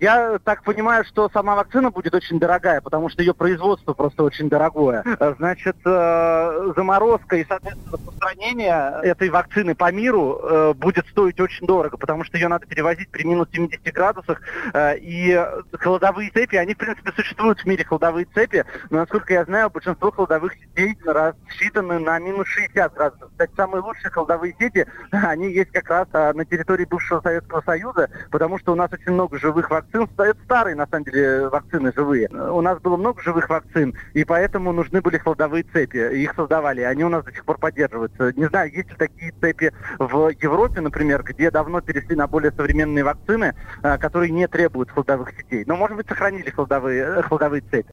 Я 0.00 0.38
так 0.42 0.64
понимаю, 0.64 1.04
что 1.04 1.30
сама 1.32 1.54
вакцина 1.54 1.90
будет 1.90 2.14
очень 2.14 2.40
дорогая, 2.40 2.80
потому 2.80 3.08
что 3.08 3.22
ее 3.22 3.32
производство 3.32 3.94
просто 3.94 4.24
очень 4.24 4.48
дорогое. 4.48 5.04
Значит, 5.38 5.76
э, 5.84 6.72
заморозка 6.76 7.36
и, 7.36 7.46
соответственно, 7.46 7.92
распространение 7.92 9.00
этой 9.02 9.30
вакцины 9.30 9.74
по 9.74 9.90
миру 9.92 10.40
э, 10.42 10.74
будет 10.74 11.06
стоить 11.08 11.40
очень 11.40 11.66
дорого, 11.66 11.96
потому 11.96 12.24
что 12.24 12.36
ее 12.36 12.48
надо 12.48 12.66
перевозить 12.66 13.08
при 13.10 13.24
минус 13.24 13.48
70 13.52 13.80
градусах. 13.94 14.40
Э, 14.72 14.96
и 14.98 15.40
холодовые 15.72 16.30
цепи, 16.30 16.56
они, 16.56 16.74
в 16.74 16.78
принципе, 16.78 17.12
существуют 17.12 17.60
в 17.60 17.64
мире, 17.64 17.84
холодовые 17.84 18.26
цепи, 18.34 18.64
но, 18.90 18.98
насколько 18.98 19.32
я 19.32 19.44
знаю, 19.44 19.70
большинство 19.70 20.10
холодовых 20.10 20.54
сетей 20.54 20.98
рассчитаны 21.06 22.00
на 22.00 22.18
минус 22.18 22.48
60 22.48 22.94
градусов. 22.94 23.30
Кстати, 23.30 23.52
самые 23.56 23.82
лучшие 23.82 24.10
холодовые 24.10 24.56
сети, 24.58 24.86
они 25.12 25.52
есть 25.52 25.70
как 25.70 25.88
раз 25.88 26.34
на 26.34 26.44
территории 26.44 26.84
бывшего 26.84 27.20
Советского 27.20 27.62
Союза, 27.62 28.10
потому 28.30 28.58
что 28.58 28.72
у 28.72 28.74
нас 28.74 28.92
очень 28.92 29.12
много 29.12 29.38
живых 29.38 29.70
вакцин 29.70 29.93
вакцин, 29.94 30.08
это 30.24 30.38
старые, 30.44 30.76
на 30.76 30.86
самом 30.86 31.04
деле, 31.04 31.48
вакцины 31.48 31.92
живые. 31.94 32.28
У 32.28 32.60
нас 32.60 32.80
было 32.80 32.96
много 32.96 33.22
живых 33.22 33.48
вакцин, 33.48 33.94
и 34.12 34.24
поэтому 34.24 34.72
нужны 34.72 35.00
были 35.00 35.18
холодовые 35.18 35.64
цепи. 35.64 36.14
Их 36.16 36.34
создавали, 36.34 36.80
они 36.82 37.04
у 37.04 37.08
нас 37.08 37.24
до 37.24 37.32
сих 37.32 37.44
пор 37.44 37.58
поддерживаются. 37.58 38.32
Не 38.36 38.46
знаю, 38.48 38.72
есть 38.72 38.90
ли 38.90 38.96
такие 38.96 39.32
цепи 39.40 39.72
в 39.98 40.30
Европе, 40.40 40.80
например, 40.80 41.22
где 41.22 41.50
давно 41.50 41.80
перешли 41.80 42.16
на 42.16 42.26
более 42.26 42.52
современные 42.52 43.04
вакцины, 43.04 43.54
э, 43.82 43.98
которые 43.98 44.30
не 44.30 44.48
требуют 44.48 44.90
холодовых 44.90 45.30
сетей. 45.30 45.64
Но, 45.66 45.76
может 45.76 45.96
быть, 45.96 46.08
сохранили 46.08 46.50
холодовые 46.50 47.02
э, 47.02 47.22
цепи 47.70 47.90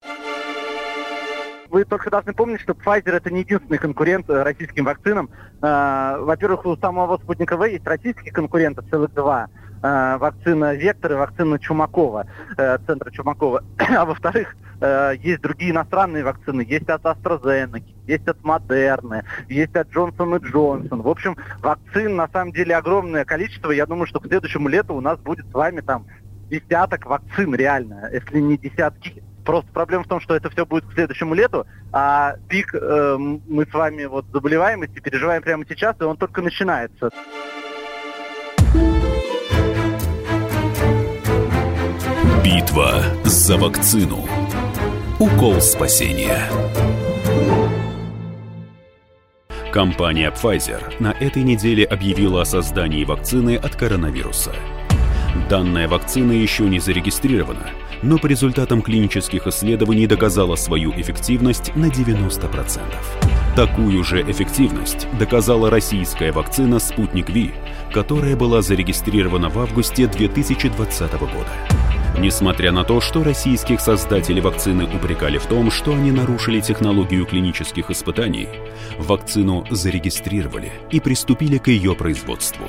вы 1.70 1.86
только 1.86 2.10
должны 2.10 2.34
помнить, 2.34 2.60
что 2.60 2.74
Pfizer 2.74 3.12
это 3.12 3.32
не 3.32 3.42
единственный 3.42 3.78
конкурент 3.78 4.30
э, 4.30 4.44
российским 4.44 4.84
вакцинам. 4.84 5.30
Во-первых, 5.62 6.66
у 6.66 6.76
самого 6.76 7.18
спутника 7.18 7.56
В 7.56 7.64
есть 7.64 7.88
российские 7.88 8.34
конкуренты, 8.34 8.82
целых 8.90 9.14
два. 9.14 9.48
Э, 9.84 10.18
вакцина 10.18 10.76
Вектор 10.76 11.14
и 11.14 11.16
вакцина 11.16 11.58
Чумакова, 11.58 12.28
э, 12.56 12.78
центра 12.86 13.10
Чумакова. 13.10 13.64
А 13.98 14.06
во-вторых, 14.06 14.56
э, 14.80 15.14
есть 15.20 15.42
другие 15.42 15.72
иностранные 15.72 16.24
вакцины. 16.24 16.62
Есть 16.62 16.88
от 16.88 17.02
AstraZeneca, 17.04 17.84
есть 18.06 18.28
от 18.28 18.44
Модерны, 18.44 19.24
есть 19.50 19.76
от 19.76 19.90
Johnson 19.90 20.40
Johnson. 20.40 21.02
В 21.02 21.08
общем, 21.08 21.36
вакцин 21.62 22.16
на 22.16 22.28
самом 22.28 22.52
деле 22.52 22.76
огромное 22.76 23.26
количество. 23.26 23.72
Я 23.72 23.88
думаю, 23.88 24.06
что 24.06 24.20
к 24.20 24.28
следующему 24.28 24.68
лету 24.70 24.94
у 24.94 25.02
нас 25.02 25.18
будет 25.20 25.48
с 25.50 25.54
вами 25.54 25.82
там 25.82 26.06
десяток 26.52 27.08
вакцин 27.08 27.56
реально, 27.56 28.08
если 28.14 28.40
не 28.40 28.58
десятки. 28.58 29.24
Просто 29.46 29.72
проблема 29.72 30.04
в 30.04 30.08
том, 30.08 30.20
что 30.20 30.36
это 30.36 30.52
все 30.52 30.64
будет 30.68 30.86
к 30.86 30.94
следующему 30.94 31.34
лету, 31.34 31.66
а 31.92 32.36
пик 32.48 32.76
э, 32.76 33.18
мы 33.18 33.66
с 33.66 33.74
вами 33.74 34.06
вот 34.06 34.26
заболеваемости 34.32 35.00
переживаем 35.00 35.42
прямо 35.42 35.66
сейчас, 35.68 35.96
и 36.00 36.04
он 36.04 36.18
только 36.18 36.44
начинается. 36.44 37.10
Битва 42.44 43.04
за 43.24 43.56
вакцину. 43.56 44.26
Укол 45.20 45.62
спасения. 45.62 46.50
Компания 49.72 50.32
Pfizer 50.32 50.82
на 51.00 51.12
этой 51.12 51.44
неделе 51.44 51.84
объявила 51.86 52.42
о 52.42 52.46
создании 52.46 53.04
вакцины 53.04 53.58
от 53.58 53.76
коронавируса. 53.76 54.56
Данная 55.50 55.88
вакцина 55.88 56.32
еще 56.32 56.64
не 56.64 56.80
зарегистрирована, 56.80 57.70
но 58.02 58.18
по 58.18 58.26
результатам 58.26 58.82
клинических 58.82 59.46
исследований 59.46 60.08
доказала 60.08 60.56
свою 60.56 60.92
эффективность 61.00 61.76
на 61.76 61.86
90%. 61.86 62.80
Такую 63.56 64.04
же 64.04 64.24
эффективность 64.24 65.08
доказала 65.20 65.70
российская 65.70 66.32
вакцина 66.32 66.80
«Спутник 66.80 67.30
Ви», 67.30 67.52
которая 67.94 68.36
была 68.36 68.64
зарегистрирована 68.64 69.50
в 69.50 69.60
августе 69.60 70.08
2020 70.08 71.20
года. 71.20 71.81
Несмотря 72.18 72.72
на 72.72 72.84
то, 72.84 73.00
что 73.00 73.24
российских 73.24 73.80
создателей 73.80 74.42
вакцины 74.42 74.84
упрекали 74.84 75.38
в 75.38 75.46
том, 75.46 75.72
что 75.72 75.94
они 75.94 76.12
нарушили 76.12 76.60
технологию 76.60 77.26
клинических 77.26 77.90
испытаний, 77.90 78.50
вакцину 78.98 79.66
зарегистрировали 79.70 80.72
и 80.92 81.00
приступили 81.00 81.58
к 81.58 81.68
ее 81.70 81.96
производству. 81.96 82.66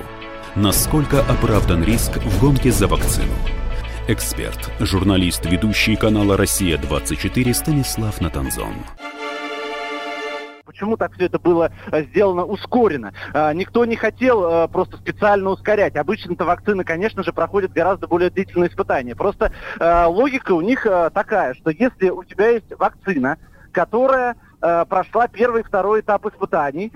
Насколько 0.54 1.20
оправдан 1.20 1.82
риск 1.82 2.18
в 2.18 2.40
гонке 2.40 2.70
за 2.70 2.86
вакцину? 2.86 3.32
Эксперт, 4.08 4.70
журналист, 4.80 5.44
ведущий 5.46 5.96
канала 5.96 6.36
«Россия-24» 6.36 7.54
Станислав 7.54 8.20
Натанзон 8.20 8.74
почему 10.82 10.96
так 10.96 11.12
все 11.12 11.26
это 11.26 11.38
было 11.38 11.70
э, 11.92 12.02
сделано 12.06 12.44
ускоренно. 12.44 13.12
А, 13.32 13.54
никто 13.54 13.84
не 13.84 13.94
хотел 13.94 14.64
э, 14.64 14.68
просто 14.68 14.96
специально 14.96 15.48
ускорять. 15.50 15.94
Обычно-то 15.94 16.44
вакцины, 16.44 16.82
конечно 16.82 17.22
же, 17.22 17.32
проходят 17.32 17.72
гораздо 17.72 18.08
более 18.08 18.30
длительные 18.30 18.68
испытания. 18.68 19.14
Просто 19.14 19.52
э, 19.78 20.04
логика 20.06 20.50
у 20.50 20.60
них 20.60 20.82
такая, 21.14 21.54
что 21.54 21.70
если 21.70 22.10
у 22.10 22.24
тебя 22.24 22.48
есть 22.48 22.72
вакцина, 22.76 23.38
которая 23.70 24.34
прошла 24.60 25.28
первый 25.28 25.62
и 25.62 25.64
второй 25.64 26.00
этап 26.00 26.26
испытаний 26.26 26.92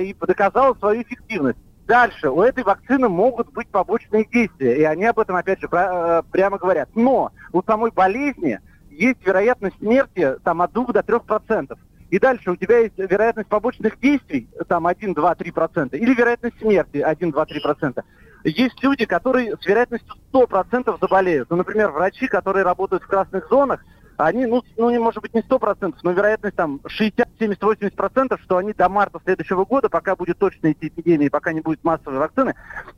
и 0.00 0.16
доказала 0.20 0.74
свою 0.74 1.02
эффективность, 1.02 1.58
Дальше, 1.86 2.30
у 2.30 2.40
этой 2.40 2.62
вакцины 2.62 3.08
могут 3.08 3.52
быть 3.52 3.66
побочные 3.66 4.24
действия, 4.24 4.78
и 4.78 4.84
они 4.84 5.06
об 5.06 5.18
этом, 5.18 5.34
опять 5.34 5.60
же, 5.60 5.66
прямо 5.66 6.56
говорят. 6.56 6.88
Но 6.94 7.32
у 7.52 7.62
самой 7.64 7.90
болезни 7.90 8.60
есть 8.90 9.26
вероятность 9.26 9.76
смерти 9.78 10.36
там, 10.44 10.62
от 10.62 10.72
2 10.72 10.92
до 10.92 11.02
3 11.02 11.18
процентов 11.26 11.80
и 12.10 12.18
дальше 12.18 12.50
у 12.50 12.56
тебя 12.56 12.78
есть 12.78 12.98
вероятность 12.98 13.48
побочных 13.48 13.98
действий, 14.00 14.48
там 14.68 14.86
1, 14.86 15.14
2, 15.14 15.34
3 15.34 15.50
процента, 15.52 15.96
или 15.96 16.14
вероятность 16.14 16.58
смерти 16.58 16.98
1, 16.98 17.30
2, 17.30 17.46
3 17.46 17.60
процента. 17.60 18.04
Есть 18.42 18.82
люди, 18.82 19.04
которые 19.04 19.56
с 19.56 19.66
вероятностью 19.66 20.14
100 20.28 20.46
процентов 20.46 20.98
заболеют. 21.00 21.50
Ну, 21.50 21.56
например, 21.56 21.90
врачи, 21.90 22.26
которые 22.26 22.64
работают 22.64 23.02
в 23.02 23.06
красных 23.06 23.48
зонах, 23.48 23.84
они, 24.16 24.46
ну, 24.46 24.62
ну, 24.76 24.90
не 24.90 24.98
может 24.98 25.22
быть 25.22 25.34
не 25.34 25.42
100 25.42 25.58
процентов, 25.58 26.00
но 26.02 26.12
вероятность 26.12 26.56
там 26.56 26.80
60, 26.86 27.28
70, 27.38 27.62
80 27.62 27.96
процентов, 27.96 28.40
что 28.42 28.56
они 28.56 28.72
до 28.72 28.88
марта 28.88 29.18
следующего 29.24 29.64
года, 29.64 29.88
пока 29.88 30.16
будет 30.16 30.38
точно 30.38 30.72
идти 30.72 30.88
эпидемия, 30.88 31.30
пока 31.30 31.52
не 31.52 31.60
будет 31.60 31.82
массовой 31.84 32.18
вакцины, 32.18 32.54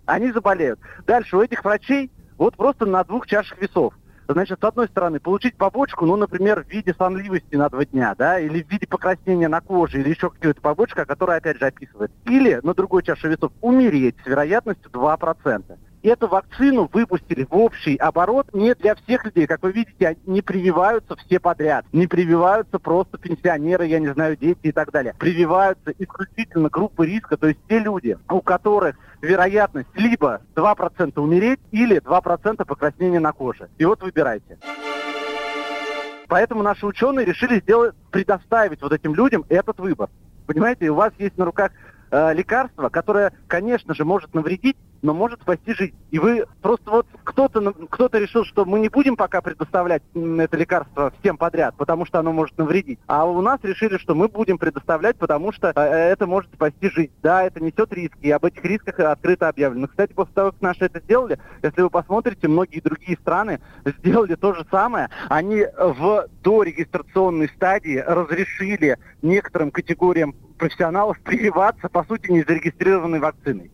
они 0.07 0.33
заболеют. 0.33 0.81
Дальше 1.07 1.37
у 1.37 1.43
этих 1.43 1.65
врачей 1.65 2.11
вот 2.39 2.57
просто 2.57 2.87
на 2.87 3.05
двух 3.05 3.27
чашах 3.27 3.61
весов 3.61 3.95
значит, 4.29 4.61
с 4.61 4.65
одной 4.65 4.89
стороны, 4.89 5.21
получить 5.21 5.57
побочку, 5.57 6.07
ну, 6.07 6.17
например, 6.17 6.65
в 6.65 6.69
виде 6.69 6.95
сонливости 6.95 7.55
на 7.55 7.69
два 7.69 7.85
дня, 7.85 8.15
да, 8.17 8.39
или 8.39 8.63
в 8.63 8.71
виде 8.71 8.87
покраснения 8.87 9.49
на 9.49 9.61
коже, 9.61 10.01
или 10.01 10.11
еще 10.11 10.31
какая-то 10.31 10.61
побочка, 10.61 11.05
которая, 11.05 11.39
опять 11.39 11.59
же, 11.59 11.67
описывает. 11.67 12.11
Или, 12.25 12.61
на 12.63 12.75
другой 12.75 13.03
чаше 13.03 13.29
весов, 13.29 13.53
умереть 13.61 14.17
с 14.25 14.27
вероятностью 14.27 14.91
2% 14.91 15.79
эту 16.03 16.29
вакцину 16.29 16.89
выпустили 16.93 17.47
в 17.49 17.55
общий 17.55 17.97
оборот 17.97 18.49
не 18.53 18.75
для 18.75 18.95
всех 18.95 19.25
людей. 19.25 19.47
Как 19.47 19.63
вы 19.63 19.73
видите, 19.73 20.17
не 20.27 20.43
прививаются 20.43 21.17
все 21.17 21.39
подряд. 21.41 21.85
Не 21.93 22.07
прививаются 22.07 22.79
просто 22.79 23.19
пенсионеры, 23.19 23.87
я 23.87 23.99
не 23.99 24.13
знаю, 24.13 24.37
дети 24.37 24.59
и 24.63 24.73
так 24.73 24.91
далее. 24.91 25.15
Прививаются 25.19 25.93
исключительно 25.99 26.69
группы 26.69 27.07
риска, 27.07 27.37
то 27.37 27.49
есть 27.49 27.61
те 27.69 27.79
люди, 27.79 28.19
у 28.29 28.41
которых 28.41 28.97
вероятность 29.21 29.89
либо 29.95 30.43
2% 30.55 31.21
умереть, 31.21 31.61
или 31.71 31.99
2% 31.99 32.65
покраснения 32.65 33.21
на 33.21 33.33
коже. 33.33 33.69
И 33.79 33.85
вот 33.85 34.03
выбирайте. 34.03 34.59
Поэтому 36.29 36.63
наши 36.63 36.87
ученые 36.87 37.27
решили 37.27 37.61
сделать, 37.61 37.95
предоставить 38.11 38.81
вот 38.81 38.93
этим 38.93 39.15
людям 39.15 39.45
этот 39.49 39.79
выбор. 39.79 40.09
Понимаете, 40.47 40.89
у 40.91 40.95
вас 40.95 41.13
есть 41.19 41.37
на 41.37 41.45
руках 41.45 41.73
э, 42.11 42.35
лекарство, 42.35 42.89
которое, 42.89 43.33
конечно 43.47 43.95
же, 43.95 44.05
может 44.05 44.35
навредить, 44.35 44.77
но 45.03 45.13
может 45.13 45.43
спасти 45.43 45.75
жизнь. 45.75 45.95
И 46.11 46.19
вы 46.19 46.47
просто 46.63 46.91
вот 46.91 47.07
кто-то 47.25 47.73
кто 47.91 48.09
решил, 48.13 48.45
что 48.45 48.65
мы 48.65 48.81
не 48.81 48.89
будем 48.89 49.17
пока 49.17 49.41
предоставлять 49.41 50.03
это 50.15 50.57
лекарство 50.57 51.13
всем 51.21 51.37
подряд, 51.37 51.75
потому 51.77 52.07
что 52.07 52.21
оно 52.21 52.33
может 52.33 52.57
навредить. 52.57 53.01
А 53.07 53.25
у 53.25 53.41
нас 53.43 53.59
решили, 53.63 53.99
что 53.99 54.15
мы 54.15 54.29
будем 54.29 54.59
предоставлять, 54.59 55.17
потому 55.17 55.53
что 55.53 55.73
э, 55.75 55.81
это 55.81 56.27
может 56.27 56.53
спасти 56.55 56.89
жизнь. 56.89 57.13
Да, 57.23 57.43
это 57.43 57.61
несет 57.61 57.93
риски, 57.93 58.19
и 58.23 58.31
об 58.31 58.45
этих 58.45 58.65
рисках 58.65 59.01
открыто 59.01 59.49
объявлено. 59.49 59.89
Кстати, 59.89 60.13
после 60.13 60.35
того, 60.35 60.53
как 60.53 60.63
наши 60.63 60.85
это 60.85 61.01
сделали, 61.01 61.39
если 61.63 61.83
вы 61.83 61.91
посмотрите, 61.91 62.49
многие 62.49 62.81
другие 62.81 63.19
страны 63.19 63.61
сделали 63.85 64.37
то 64.37 64.55
же 64.55 64.65
самое. 64.71 65.09
Они 65.29 65.67
в 65.79 66.29
дорегистрационной 66.43 67.49
стадии 67.49 68.03
разрешили 68.07 68.99
некоторым 69.23 69.71
категориям 69.71 70.35
профессионалов 70.59 71.19
прививаться, 71.21 71.89
по 71.89 72.05
сути, 72.05 72.31
незарегистрированной 72.31 73.19
вакциной. 73.19 73.71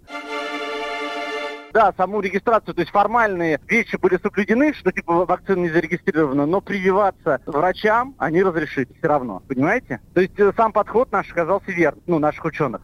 Да, 1.73 1.93
саму 1.97 2.21
регистрацию, 2.21 2.75
то 2.75 2.81
есть 2.81 2.93
формальные 2.93 3.61
вещи 3.69 3.97
были 3.97 4.19
соблюдены, 4.23 4.73
что 4.75 4.91
типа 4.91 5.27
вакцина 5.27 5.61
не 5.61 5.69
зарегистрирована, 5.69 6.47
но 6.47 6.61
прививаться 6.61 7.41
врачам 7.47 8.15
они 8.19 8.43
разрешили 8.43 8.89
все 8.99 9.07
равно, 9.07 9.43
понимаете? 9.49 10.01
То 10.15 10.21
есть 10.21 10.39
э, 10.39 10.53
сам 10.57 10.73
подход 10.73 11.13
наш 11.13 11.31
оказался 11.31 11.71
верным, 11.71 12.03
ну, 12.07 12.19
наших 12.19 12.45
ученых. 12.45 12.83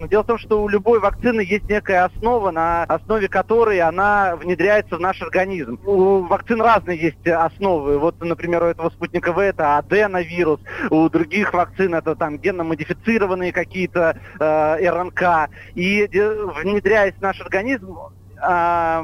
Дело 0.00 0.22
в 0.22 0.26
том, 0.26 0.38
что 0.38 0.62
у 0.62 0.68
любой 0.68 1.00
вакцины 1.00 1.40
есть 1.40 1.68
некая 1.68 2.04
основа, 2.04 2.50
на 2.50 2.84
основе 2.84 3.28
которой 3.28 3.80
она 3.80 4.36
внедряется 4.36 4.96
в 4.96 5.00
наш 5.00 5.22
организм. 5.22 5.80
У 5.86 6.20
вакцин 6.20 6.60
разные 6.60 6.98
есть 6.98 7.26
основы. 7.26 7.98
Вот, 7.98 8.20
например, 8.20 8.64
у 8.64 8.66
этого 8.66 8.90
спутника 8.90 9.32
В 9.32 9.38
это 9.38 9.78
аденовирус, 9.78 10.60
у 10.90 11.08
других 11.08 11.54
вакцин 11.54 11.94
это 11.94 12.14
там 12.14 12.38
генно-модифицированные 12.38 13.52
какие-то 13.52 14.18
э, 14.38 14.90
РНК. 14.90 15.50
И 15.74 16.06
внедряясь 16.62 17.14
в 17.14 17.22
наш 17.22 17.40
организм, 17.40 17.96
э, 18.36 19.02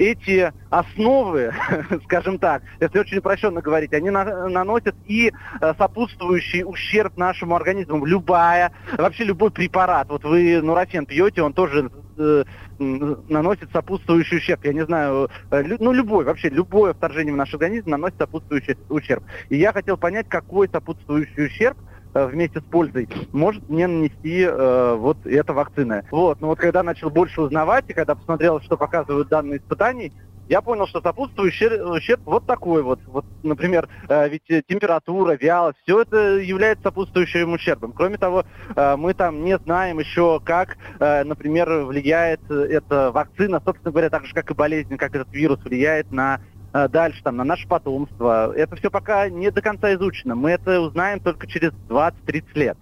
эти 0.00 0.50
основы, 0.70 1.52
скажем 2.04 2.38
так, 2.38 2.62
если 2.80 2.98
очень 2.98 3.18
упрощенно 3.18 3.60
говорить, 3.60 3.92
они 3.92 4.08
на, 4.08 4.48
наносят 4.48 4.96
и 5.06 5.30
э, 5.60 5.74
сопутствующий 5.76 6.64
ущерб 6.64 7.18
нашему 7.18 7.54
организму. 7.54 8.06
Любая, 8.06 8.72
вообще 8.96 9.24
любой 9.24 9.50
препарат, 9.50 10.08
вот 10.08 10.24
вы 10.24 10.62
нурофен 10.62 11.04
пьете, 11.04 11.42
он 11.42 11.52
тоже 11.52 11.90
э, 12.16 12.44
наносит 12.78 13.70
сопутствующий 13.72 14.38
ущерб. 14.38 14.64
Я 14.64 14.72
не 14.72 14.86
знаю, 14.86 15.28
э, 15.50 15.62
лю, 15.62 15.76
ну 15.78 15.92
любой, 15.92 16.24
вообще 16.24 16.48
любое 16.48 16.94
вторжение 16.94 17.34
в 17.34 17.36
наш 17.36 17.52
организм 17.52 17.90
наносит 17.90 18.16
сопутствующий 18.16 18.78
ущерб. 18.88 19.22
И 19.50 19.58
я 19.58 19.74
хотел 19.74 19.98
понять, 19.98 20.30
какой 20.30 20.70
сопутствующий 20.70 21.44
ущерб 21.44 21.76
вместе 22.14 22.60
с 22.60 22.64
пользой 22.64 23.08
может 23.32 23.68
мне 23.68 23.86
нанести 23.86 24.42
э, 24.42 24.94
вот 24.94 25.18
эта 25.24 25.52
вакцина. 25.52 26.04
Вот, 26.10 26.40
но 26.40 26.48
вот 26.48 26.58
когда 26.58 26.82
начал 26.82 27.10
больше 27.10 27.40
узнавать 27.40 27.84
и 27.88 27.92
когда 27.92 28.14
посмотрел, 28.14 28.60
что 28.60 28.76
показывают 28.76 29.28
данные 29.28 29.58
испытаний, 29.58 30.12
я 30.48 30.62
понял, 30.62 30.88
что 30.88 31.00
сопутствующий 31.00 31.80
ущерб 31.80 32.22
вот 32.24 32.44
такой 32.44 32.82
вот. 32.82 32.98
Вот, 33.06 33.24
например, 33.44 33.88
э, 34.08 34.28
ведь 34.28 34.46
температура, 34.66 35.36
вялость, 35.36 35.78
все 35.84 36.02
это 36.02 36.38
является 36.38 36.82
сопутствующим 36.88 37.52
ущербом. 37.52 37.92
Кроме 37.92 38.18
того, 38.18 38.44
э, 38.74 38.96
мы 38.96 39.14
там 39.14 39.44
не 39.44 39.56
знаем 39.58 40.00
еще, 40.00 40.40
как, 40.44 40.76
э, 40.98 41.22
например, 41.22 41.84
влияет 41.84 42.40
эта 42.50 43.12
вакцина, 43.12 43.62
собственно 43.64 43.92
говоря, 43.92 44.10
так 44.10 44.24
же, 44.24 44.34
как 44.34 44.50
и 44.50 44.54
болезнь, 44.54 44.96
как 44.96 45.14
этот 45.14 45.32
вирус 45.32 45.62
влияет 45.62 46.10
на 46.10 46.40
Э, 46.40 46.59
дальше 46.72 47.22
там 47.22 47.36
на 47.36 47.44
наше 47.44 47.66
потомство. 47.66 48.52
Это 48.54 48.76
все 48.76 48.90
пока 48.90 49.28
не 49.28 49.50
до 49.50 49.62
конца 49.62 49.92
изучено. 49.94 50.34
Мы 50.34 50.50
это 50.50 50.80
узнаем 50.80 51.20
только 51.20 51.46
через 51.46 51.72
20-30 51.88 52.44
лет. 52.54 52.78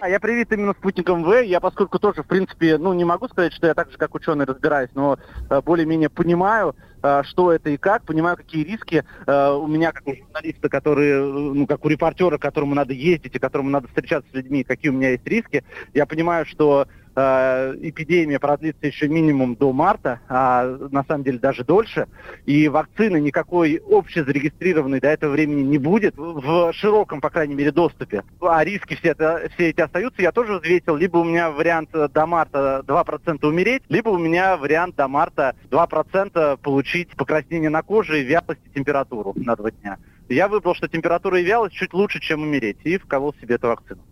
А 0.00 0.08
я 0.08 0.20
привит 0.20 0.52
именно 0.52 0.72
спутником 0.72 1.24
В. 1.24 1.42
Я, 1.42 1.58
поскольку 1.58 1.98
тоже, 1.98 2.22
в 2.22 2.26
принципе, 2.26 2.76
ну, 2.78 2.92
не 2.92 3.04
могу 3.04 3.28
сказать, 3.28 3.52
что 3.52 3.66
я 3.66 3.74
так 3.74 3.90
же, 3.90 3.96
как 3.96 4.14
ученый, 4.14 4.44
разбираюсь, 4.44 4.90
но 4.94 5.18
э, 5.48 5.60
более-менее 5.62 6.10
понимаю, 6.10 6.76
э, 7.02 7.22
что 7.24 7.50
это 7.50 7.70
и 7.70 7.76
как, 7.76 8.04
понимаю, 8.04 8.36
какие 8.36 8.62
риски 8.62 9.04
э, 9.26 9.50
у 9.50 9.66
меня, 9.66 9.92
как 9.92 10.06
у 10.06 10.14
журналиста, 10.14 10.68
который, 10.68 11.54
ну, 11.54 11.66
как 11.66 11.84
у 11.84 11.88
репортера, 11.88 12.36
которому 12.36 12.74
надо 12.74 12.92
ездить 12.92 13.34
и 13.34 13.38
которому 13.38 13.70
надо 13.70 13.88
встречаться 13.88 14.30
с 14.30 14.34
людьми, 14.34 14.64
какие 14.64 14.90
у 14.90 14.94
меня 14.94 15.10
есть 15.10 15.26
риски. 15.26 15.64
Я 15.94 16.04
понимаю, 16.04 16.44
что 16.44 16.86
Э, 16.86 17.05
эпидемия 17.16 18.38
продлится 18.38 18.86
еще 18.86 19.08
минимум 19.08 19.54
до 19.56 19.72
марта, 19.72 20.20
а 20.28 20.64
на 20.90 21.04
самом 21.04 21.24
деле 21.24 21.38
даже 21.38 21.64
дольше, 21.64 22.08
и 22.44 22.68
вакцины 22.68 23.20
никакой 23.20 23.82
общезарегистрированной 23.88 25.00
до 25.00 25.08
этого 25.08 25.32
времени 25.32 25.62
не 25.62 25.78
будет 25.78 26.14
в 26.16 26.72
широком, 26.72 27.20
по 27.20 27.30
крайней 27.30 27.54
мере, 27.54 27.72
доступе. 27.72 28.22
А 28.40 28.62
риски 28.62 28.96
все, 28.96 29.10
это, 29.10 29.48
все 29.54 29.70
эти 29.70 29.80
остаются, 29.80 30.22
я 30.22 30.32
тоже 30.32 30.58
взвесил, 30.58 30.96
либо 30.96 31.18
у 31.18 31.24
меня 31.24 31.50
вариант 31.50 31.90
до 31.92 32.26
марта 32.26 32.82
2% 32.86 33.46
умереть, 33.46 33.82
либо 33.88 34.10
у 34.10 34.18
меня 34.18 34.56
вариант 34.56 34.96
до 34.96 35.08
марта 35.08 35.56
2% 35.70 36.58
получить 36.58 37.10
покраснение 37.16 37.70
на 37.70 37.82
коже, 37.82 38.22
вялость 38.22 38.60
и 38.66 38.74
температуру 38.74 39.32
на 39.36 39.56
два 39.56 39.70
дня. 39.70 39.98
Я 40.28 40.48
выбрал, 40.48 40.74
что 40.74 40.88
температура 40.88 41.40
и 41.40 41.44
вялость 41.44 41.76
чуть 41.76 41.94
лучше, 41.94 42.20
чем 42.20 42.42
умереть, 42.42 42.78
и 42.84 42.98
вколол 42.98 43.34
себе 43.40 43.54
эту 43.54 43.68
вакцину. 43.68 44.02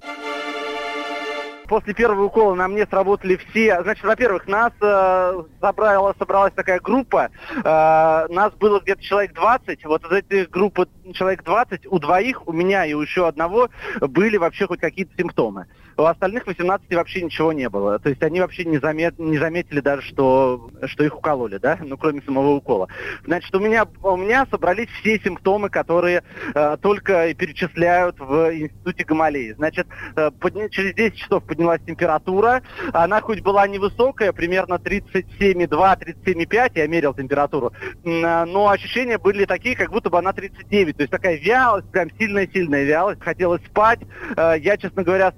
После 1.75 1.93
первого 1.93 2.27
укола 2.27 2.55
на 2.55 2.69
мне 2.69 2.87
сработали 2.87 3.35
все. 3.35 3.83
Значит, 3.83 4.05
во-первых, 4.05 4.47
нас 4.47 4.73
э, 4.81 5.43
собрала, 5.61 6.15
собралась 6.17 6.53
такая 6.55 6.79
группа. 6.79 7.31
Э, 7.65 8.27
нас 8.29 8.53
было 8.61 8.79
где-то 8.79 9.03
человек 9.03 9.33
20. 9.33 9.85
Вот 9.87 10.05
из 10.05 10.13
этой 10.13 10.47
группы 10.47 10.87
человек 11.15 11.43
20, 11.43 11.87
у 11.91 11.99
двоих, 11.99 12.47
у 12.47 12.53
меня 12.53 12.87
и 12.87 12.95
у 12.95 13.01
еще 13.01 13.27
одного 13.27 13.71
были 14.01 14.37
вообще 14.37 14.69
хоть 14.69 14.79
какие-то 14.79 15.17
симптомы. 15.19 15.67
У 15.97 16.03
остальных 16.03 16.47
18 16.47 16.93
вообще 16.95 17.23
ничего 17.23 17.53
не 17.53 17.69
было. 17.69 17.99
То 17.99 18.09
есть 18.09 18.23
они 18.23 18.41
вообще 18.41 18.65
не, 18.65 18.79
замет, 18.79 19.19
не 19.19 19.39
заметили 19.39 19.81
даже, 19.81 20.03
что, 20.03 20.71
что 20.87 21.05
их 21.05 21.17
укололи, 21.17 21.59
да, 21.59 21.79
ну 21.81 21.97
кроме 21.97 22.23
самого 22.23 22.51
укола. 22.51 22.89
Значит, 23.25 23.55
у 23.55 23.61
меня, 23.61 23.87
у 24.03 24.17
меня 24.17 24.47
собрались 24.51 24.89
все 25.01 25.19
симптомы, 25.19 25.69
которые 25.71 26.23
э, 26.55 26.77
только 26.81 27.33
перечисляют 27.35 28.19
в 28.19 28.55
институте 28.55 29.05
Гамалеи. 29.05 29.53
Значит, 29.53 29.87
э, 30.17 30.31
под, 30.31 30.71
через 30.71 30.95
10 30.95 31.17
часов 31.17 31.45
поднялась 31.45 31.81
температура. 31.87 32.63
Она 32.93 33.21
хоть 33.21 33.41
была 33.41 33.67
невысокая, 33.67 34.33
примерно 34.33 34.75
37,2-37,5, 34.75 36.73
я 36.75 36.87
мерил 36.87 37.15
температуру, 37.15 37.73
но 38.03 38.69
ощущения 38.69 39.19
были 39.19 39.45
такие, 39.45 39.77
как 39.77 39.91
будто 39.91 40.11
бы 40.11 40.19
она 40.19 40.33
39. 40.33 40.97
То 40.97 41.03
есть 41.03 41.11
такая 41.11 41.37
вялость, 41.37 41.91
прям 41.91 42.11
сильная-сильная 42.19 42.85
вялость. 42.85 43.21
Хотелось 43.23 43.63
спать. 43.67 44.01
Э, 44.37 44.55
я, 44.59 44.77
честно 44.77 45.03
говоря, 45.03 45.31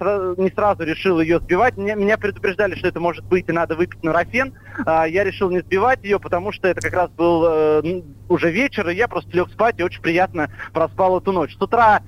не 0.47 0.53
сразу 0.53 0.85
решил 0.85 1.21
ее 1.21 1.41
сбивать. 1.41 1.77
Меня, 1.77 1.95
меня 1.95 2.17
предупреждали, 2.17 2.75
что 2.77 2.89
это 2.89 3.01
может 3.01 3.25
быть 3.25 3.49
и 3.49 3.53
надо 3.53 3.75
выпить 3.75 4.03
нурофен. 4.03 4.55
Э, 4.87 5.05
я 5.09 5.25
решил 5.25 5.51
не 5.51 5.61
сбивать 5.61 6.03
ее, 6.05 6.21
потому 6.21 6.53
что 6.53 6.69
это 6.69 6.81
как 6.81 6.93
раз 6.93 7.11
был 7.11 7.45
э, 7.47 8.03
уже 8.29 8.51
вечер, 8.51 8.89
и 8.89 8.95
я 8.95 9.09
просто 9.09 9.31
лег 9.33 9.51
спать 9.51 9.79
и 9.79 9.83
очень 9.83 10.01
приятно 10.01 10.51
проспал 10.73 11.19
эту 11.19 11.33
ночь. 11.33 11.57
С 11.57 11.61
утра 11.61 12.03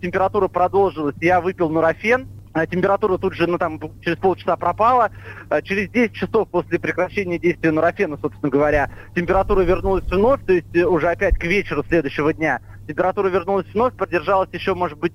температура 0.00 0.48
продолжилась, 0.48 1.14
я 1.20 1.40
выпил 1.40 1.70
нурофен, 1.70 2.28
а 2.52 2.66
температура 2.66 3.16
тут 3.18 3.34
же, 3.34 3.46
ну 3.46 3.58
там, 3.58 3.80
через 4.02 4.18
полчаса 4.18 4.56
пропала. 4.56 5.10
А 5.48 5.62
через 5.62 5.88
10 5.90 6.12
часов 6.12 6.48
после 6.48 6.78
прекращения 6.78 7.38
действия 7.38 7.70
нурофена, 7.70 8.18
собственно 8.20 8.50
говоря, 8.50 8.90
температура 9.14 9.62
вернулась 9.62 10.04
вновь, 10.04 10.44
то 10.44 10.52
есть 10.52 10.74
э, 10.74 10.84
уже 10.84 11.08
опять 11.08 11.38
к 11.38 11.44
вечеру 11.44 11.84
следующего 11.88 12.32
дня. 12.32 12.60
Температура 12.86 13.28
вернулась 13.28 13.66
вновь, 13.72 13.94
продержалась 13.94 14.50
еще, 14.52 14.74
может 14.74 14.98
быть, 14.98 15.12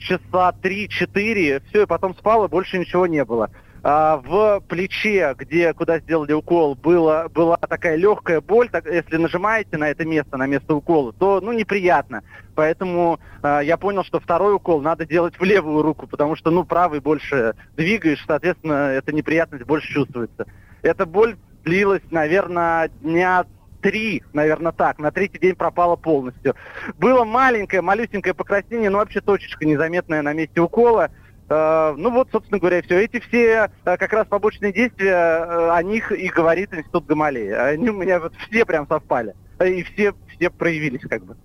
часа 0.00 0.54
3-4, 0.62 1.62
все, 1.68 1.82
и 1.82 1.86
потом 1.86 2.14
спала, 2.14 2.48
больше 2.48 2.78
ничего 2.78 3.06
не 3.06 3.24
было. 3.24 3.50
А, 3.82 4.18
в 4.18 4.60
плече, 4.68 5.34
где, 5.38 5.72
куда 5.72 6.00
сделали 6.00 6.32
укол, 6.32 6.74
было, 6.74 7.30
была 7.32 7.56
такая 7.56 7.96
легкая 7.96 8.40
боль. 8.40 8.68
Так, 8.68 8.84
если 8.86 9.16
нажимаете 9.16 9.78
на 9.78 9.88
это 9.88 10.04
место, 10.04 10.36
на 10.36 10.46
место 10.46 10.74
укола, 10.74 11.12
то 11.12 11.40
ну, 11.40 11.52
неприятно. 11.52 12.22
Поэтому 12.54 13.20
а, 13.42 13.60
я 13.60 13.78
понял, 13.78 14.04
что 14.04 14.20
второй 14.20 14.54
укол 14.54 14.82
надо 14.82 15.06
делать 15.06 15.38
в 15.38 15.44
левую 15.44 15.82
руку, 15.82 16.06
потому 16.06 16.36
что 16.36 16.50
ну, 16.50 16.64
правый 16.64 17.00
больше 17.00 17.54
двигаешь, 17.76 18.22
соответственно, 18.26 18.90
эта 18.90 19.12
неприятность 19.12 19.64
больше 19.64 19.90
чувствуется. 19.92 20.46
Эта 20.82 21.06
боль 21.06 21.36
длилась, 21.64 22.02
наверное, 22.10 22.88
дня 23.00 23.46
три, 23.80 24.22
наверное, 24.32 24.72
так. 24.72 24.98
На 24.98 25.10
третий 25.10 25.38
день 25.38 25.54
пропала 25.54 25.96
полностью. 25.96 26.54
Было 26.98 27.24
маленькое, 27.24 27.82
малюсенькое 27.82 28.34
покраснение, 28.34 28.90
но 28.90 28.98
вообще 28.98 29.20
точечка 29.20 29.64
незаметная 29.64 30.22
на 30.22 30.32
месте 30.32 30.60
укола. 30.60 31.10
Э, 31.48 31.94
ну 31.96 32.10
вот, 32.10 32.28
собственно 32.30 32.60
говоря, 32.60 32.82
все. 32.82 33.00
Эти 33.00 33.20
все 33.20 33.70
э, 33.84 33.96
как 33.96 34.12
раз 34.12 34.26
побочные 34.28 34.72
действия, 34.72 35.12
э, 35.12 35.70
о 35.72 35.82
них 35.82 36.12
и 36.12 36.28
говорит 36.28 36.72
Институт 36.72 37.06
Гамалеи. 37.06 37.50
Они 37.50 37.90
у 37.90 37.94
меня 37.94 38.20
вот 38.20 38.32
все 38.48 38.64
прям 38.64 38.86
совпали. 38.86 39.34
И 39.64 39.82
все, 39.82 40.14
все 40.28 40.50
проявились 40.50 41.02
как 41.02 41.24
бы. 41.24 41.36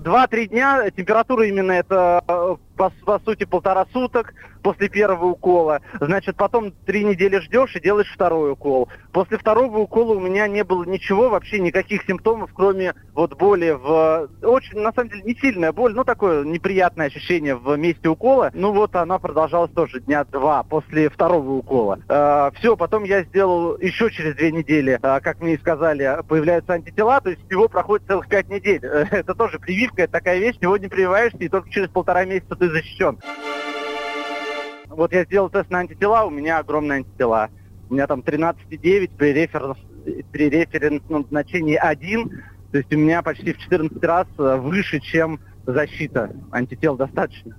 Два-три 0.00 0.48
дня 0.48 0.90
температура 0.90 1.46
именно 1.46 1.72
это 1.72 2.22
по, 2.78 2.90
по 3.04 3.18
сути 3.18 3.44
полтора 3.44 3.86
суток 3.92 4.32
после 4.62 4.88
первого 4.88 5.26
укола. 5.26 5.80
Значит, 6.00 6.36
потом 6.36 6.72
три 6.86 7.04
недели 7.04 7.38
ждешь 7.38 7.74
и 7.76 7.80
делаешь 7.80 8.10
второй 8.12 8.52
укол. 8.52 8.88
После 9.12 9.38
второго 9.38 9.78
укола 9.78 10.14
у 10.14 10.20
меня 10.20 10.46
не 10.46 10.64
было 10.64 10.84
ничего, 10.84 11.28
вообще 11.28 11.58
никаких 11.58 12.04
симптомов, 12.04 12.50
кроме 12.54 12.94
вот 13.14 13.36
боли 13.36 13.70
в... 13.70 14.28
Очень, 14.42 14.80
на 14.80 14.92
самом 14.92 15.10
деле, 15.10 15.22
не 15.22 15.34
сильная 15.34 15.72
боль, 15.72 15.94
но 15.94 16.04
такое 16.04 16.44
неприятное 16.44 17.06
ощущение 17.06 17.56
в 17.56 17.76
месте 17.76 18.08
укола. 18.08 18.50
Ну 18.54 18.72
вот 18.72 18.94
она 18.96 19.18
продолжалась 19.18 19.72
тоже 19.72 20.00
дня 20.00 20.24
два 20.24 20.62
после 20.62 21.08
второго 21.10 21.52
укола. 21.52 21.98
Э, 22.08 22.50
все, 22.58 22.76
потом 22.76 23.04
я 23.04 23.22
сделал 23.24 23.76
еще 23.78 24.10
через 24.10 24.34
две 24.36 24.52
недели, 24.52 24.98
э, 25.02 25.20
как 25.20 25.40
мне 25.40 25.54
и 25.54 25.58
сказали, 25.58 26.18
появляются 26.28 26.74
антитела, 26.74 27.20
то 27.20 27.30
есть 27.30 27.44
всего 27.46 27.68
проходит 27.68 28.06
целых 28.06 28.28
пять 28.28 28.48
недель. 28.48 28.80
Это 29.10 29.34
тоже 29.34 29.58
прививка, 29.58 30.02
это 30.02 30.12
такая 30.12 30.38
вещь, 30.38 30.56
сегодня 30.60 30.88
прививаешься, 30.88 31.38
и 31.38 31.48
только 31.48 31.70
через 31.70 31.88
полтора 31.88 32.24
месяца 32.24 32.54
ты 32.54 32.67
защищен. 32.70 33.18
Вот 34.88 35.12
я 35.12 35.24
сделал 35.24 35.48
тест 35.50 35.70
на 35.70 35.78
антитела, 35.80 36.24
у 36.24 36.30
меня 36.30 36.58
огромные 36.58 36.98
антитела. 36.98 37.50
У 37.88 37.94
меня 37.94 38.06
там 38.06 38.20
13,9 38.20 39.10
при, 39.16 39.32
референс, 39.32 39.78
при 40.32 40.50
референсном 40.50 41.26
значении 41.28 41.76
1. 41.76 42.42
То 42.72 42.78
есть 42.78 42.92
у 42.92 42.98
меня 42.98 43.22
почти 43.22 43.52
в 43.52 43.58
14 43.58 44.04
раз 44.04 44.26
выше, 44.36 45.00
чем 45.00 45.40
защита. 45.64 46.32
Антител 46.50 46.96
достаточно. 46.96 47.56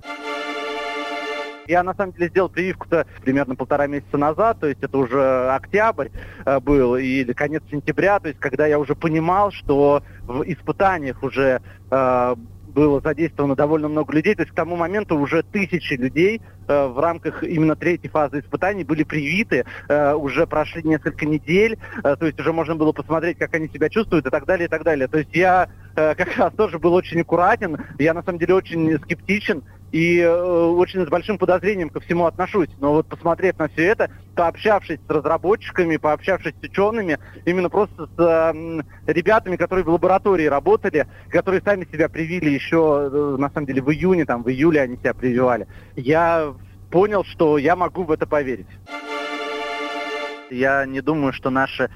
Я 1.70 1.84
на 1.84 1.94
самом 1.94 2.14
деле 2.14 2.30
сделал 2.30 2.50
прививку-то 2.50 3.06
примерно 3.24 3.56
полтора 3.56 3.86
месяца 3.86 4.18
назад, 4.18 4.60
то 4.60 4.68
есть 4.68 4.82
это 4.82 4.98
уже 4.98 5.52
октябрь 5.52 6.10
э, 6.44 6.60
был 6.60 6.96
или 6.96 7.32
конец 7.34 7.62
сентября, 7.70 8.20
то 8.20 8.28
есть 8.28 8.40
когда 8.40 8.66
я 8.66 8.80
уже 8.80 8.96
понимал, 8.96 9.52
что 9.52 10.02
в 10.24 10.42
испытаниях 10.52 11.22
уже 11.22 11.62
э, 11.92 12.36
было 12.80 13.02
задействовано 13.02 13.58
довольно 13.58 13.90
много 13.90 14.14
людей. 14.14 14.36
То 14.36 14.44
есть 14.44 14.54
к 14.54 14.56
тому 14.56 14.78
моменту 14.78 15.18
уже 15.20 15.44
тысячи 15.44 15.96
людей 15.96 16.42
э, 16.66 16.88
в 16.88 16.98
рамках 16.98 17.44
именно 17.44 17.76
третьей 17.76 18.10
фазы 18.10 18.40
испытаний 18.40 18.86
были 18.86 19.04
привиты. 19.04 19.66
Э, 19.90 20.14
уже 20.14 20.48
прошли 20.48 20.82
несколько 20.84 21.26
недель. 21.26 21.78
Э, 22.06 22.16
то 22.16 22.26
есть 22.26 22.40
уже 22.40 22.54
можно 22.54 22.78
было 22.78 22.94
посмотреть, 22.94 23.38
как 23.38 23.54
они 23.54 23.68
себя 23.68 23.90
чувствуют 23.90 24.28
и 24.28 24.30
так 24.30 24.46
далее, 24.46 24.68
и 24.68 24.70
так 24.70 24.84
далее. 24.84 25.10
То 25.10 25.18
есть 25.18 25.36
я 25.36 25.68
э, 25.98 26.16
как 26.16 26.38
раз 26.38 26.54
тоже 26.54 26.80
был 26.80 26.94
очень 26.94 27.20
аккуратен. 27.20 27.76
Я 27.98 28.14
на 28.14 28.24
самом 28.24 28.40
деле 28.40 28.54
очень 28.54 28.98
скептичен 29.00 29.64
и 29.92 30.20
э, 30.20 30.32
очень 30.32 31.06
с 31.06 31.10
большим 31.10 31.38
подозрением 31.38 31.90
ко 31.90 32.00
всему 32.00 32.26
отношусь. 32.26 32.70
Но 32.80 32.94
вот 32.94 33.08
посмотрев 33.08 33.58
на 33.58 33.68
все 33.70 33.86
это, 33.86 34.12
пообщавшись 34.36 35.00
с 35.06 35.10
разработчиками, 35.10 35.98
пообщавшись 35.98 36.54
с 36.60 36.64
учеными, 36.64 37.18
именно 37.46 37.70
просто 37.70 38.08
с 38.18 38.56
ребятами, 39.08 39.56
которые 39.56 39.84
в 39.84 39.90
лаборатории 39.90 40.46
работали, 40.46 41.08
которые 41.30 41.62
сами 41.62 41.88
себя 41.92 42.10
привили 42.10 42.50
еще, 42.50 43.10
э, 43.12 43.36
на 43.40 43.50
самом 43.50 43.66
деле, 43.66 43.82
в 43.82 43.92
июне, 43.92 44.26
там, 44.26 44.44
в 44.44 44.50
июле 44.50 44.82
они 44.82 44.98
себя 44.98 45.14
прививали, 45.14 45.68
я 45.96 46.54
понял, 46.92 47.24
что 47.24 47.58
я 47.58 47.76
могу 47.76 48.04
в 48.04 48.12
это 48.12 48.26
поверить. 48.26 48.68
Я 50.50 50.86
не 50.86 51.02
думаю, 51.02 51.32
что 51.32 51.50
наши 51.52 51.90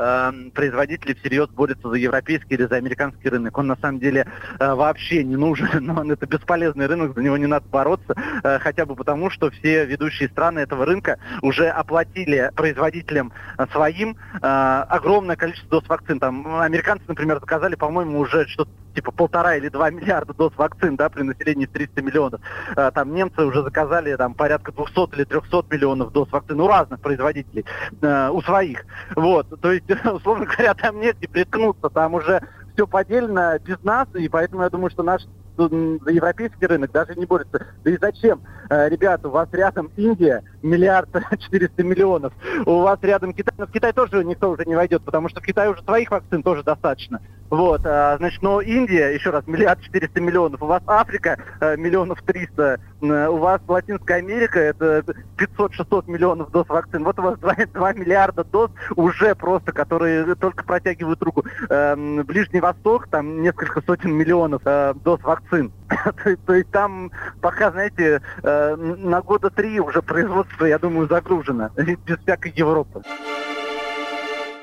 э, 0.00 0.50
производители 0.54 1.14
всерьез 1.14 1.48
борются 1.48 1.88
за 1.88 1.96
европейский 1.96 2.54
или 2.54 2.64
за 2.64 2.76
американский 2.76 3.28
рынок. 3.28 3.56
Он 3.58 3.66
на 3.66 3.76
самом 3.76 4.00
деле 4.00 4.26
э, 4.58 4.74
вообще 4.74 5.22
не 5.24 5.36
нужен, 5.36 5.68
но 5.84 6.00
он 6.00 6.10
это 6.10 6.26
бесполезный 6.26 6.86
рынок, 6.86 7.14
за 7.14 7.22
него 7.22 7.36
не 7.36 7.46
надо 7.46 7.66
бороться, 7.68 8.14
э, 8.42 8.58
хотя 8.58 8.86
бы 8.86 8.96
потому, 8.96 9.30
что 9.30 9.50
все 9.50 9.84
ведущие 9.84 10.28
страны 10.28 10.60
этого 10.60 10.84
рынка 10.84 11.18
уже 11.42 11.68
оплатили 11.68 12.50
производителям 12.54 13.32
э, 13.58 13.66
своим 13.72 14.16
огромное 14.42 15.36
количество 15.36 15.80
доз 15.80 15.88
вакцин. 15.88 16.18
Там 16.18 16.60
американцы, 16.60 17.04
например, 17.06 17.38
заказали, 17.40 17.74
по-моему, 17.74 18.18
уже 18.18 18.46
что-то 18.48 18.70
типа 18.94 19.12
полтора 19.12 19.56
или 19.56 19.68
два 19.68 19.90
миллиарда 19.90 20.34
доз 20.34 20.52
вакцин, 20.56 20.96
да, 20.96 21.08
при 21.08 21.22
населении 21.22 21.66
в 21.66 21.70
300 21.70 22.02
миллионов. 22.02 22.40
А, 22.76 22.90
там 22.90 23.14
немцы 23.14 23.44
уже 23.44 23.62
заказали 23.62 24.14
там 24.16 24.34
порядка 24.34 24.72
200 24.72 25.14
или 25.14 25.24
300 25.24 25.64
миллионов 25.70 26.12
доз 26.12 26.30
вакцин 26.30 26.60
у 26.60 26.68
разных 26.68 27.00
производителей, 27.00 27.64
а, 28.02 28.30
у 28.30 28.42
своих. 28.42 28.84
Вот, 29.16 29.48
то 29.60 29.72
есть, 29.72 29.84
условно 30.04 30.46
говоря, 30.46 30.74
там 30.74 31.00
нет 31.00 31.20
не 31.20 31.26
приткнуться, 31.26 31.88
там 31.88 32.14
уже 32.14 32.42
все 32.74 32.86
поделено 32.86 33.58
без 33.58 33.82
нас, 33.82 34.08
и 34.14 34.28
поэтому 34.28 34.62
я 34.62 34.70
думаю, 34.70 34.90
что 34.90 35.02
наш 35.02 35.22
за 35.68 36.10
европейский 36.10 36.66
рынок 36.66 36.92
даже 36.92 37.14
не 37.14 37.26
борется. 37.26 37.66
Да 37.84 37.90
и 37.90 37.98
зачем? 37.98 38.40
Э, 38.68 38.88
ребята, 38.88 39.28
у 39.28 39.30
вас 39.30 39.48
рядом 39.52 39.90
Индия, 39.96 40.42
миллиард 40.62 41.08
четыреста 41.38 41.82
миллионов. 41.82 42.32
У 42.66 42.80
вас 42.80 42.98
рядом 43.02 43.32
Китай. 43.32 43.54
Но 43.58 43.66
в 43.66 43.72
Китай 43.72 43.92
тоже 43.92 44.24
никто 44.24 44.50
уже 44.50 44.64
не 44.64 44.74
войдет, 44.74 45.02
потому 45.04 45.28
что 45.28 45.40
в 45.40 45.44
Китае 45.44 45.70
уже 45.70 45.82
своих 45.82 46.10
вакцин 46.10 46.42
тоже 46.42 46.62
достаточно. 46.62 47.20
Вот, 47.50 47.84
а, 47.84 48.16
значит, 48.18 48.42
но 48.42 48.60
Индия, 48.60 49.08
еще 49.08 49.30
раз, 49.30 49.44
миллиард 49.48 49.82
четыреста 49.82 50.20
миллионов. 50.20 50.62
У 50.62 50.66
вас 50.66 50.82
Африка 50.86 51.36
э, 51.60 51.76
миллионов 51.76 52.22
триста. 52.22 52.78
Э, 53.02 53.26
у 53.26 53.38
вас 53.38 53.60
Латинская 53.66 54.18
Америка, 54.18 54.60
это 54.60 55.04
500-600 55.36 56.08
миллионов 56.08 56.52
доз 56.52 56.68
вакцин. 56.68 57.02
Вот 57.02 57.18
у 57.18 57.22
вас 57.22 57.38
2, 57.40 57.54
2 57.74 57.92
миллиарда 57.94 58.44
доз 58.44 58.70
уже 58.94 59.34
просто, 59.34 59.72
которые 59.72 60.36
только 60.36 60.64
протягивают 60.64 61.20
руку. 61.24 61.44
Эм, 61.68 62.22
Ближний 62.24 62.60
Восток, 62.60 63.08
там 63.08 63.42
несколько 63.42 63.82
сотен 63.82 64.12
миллионов 64.12 64.62
доз 65.02 65.20
вакцин. 65.22 65.49
то, 66.46 66.54
есть 66.54 66.70
там 66.70 67.10
пока, 67.40 67.70
знаете, 67.70 68.22
э, 68.42 68.76
на 68.76 69.20
года 69.22 69.50
три 69.50 69.80
уже 69.80 70.02
производство, 70.02 70.64
я 70.64 70.78
думаю, 70.78 71.08
загружено, 71.08 71.70
без 71.76 72.18
всякой 72.18 72.52
Европы. 72.56 73.02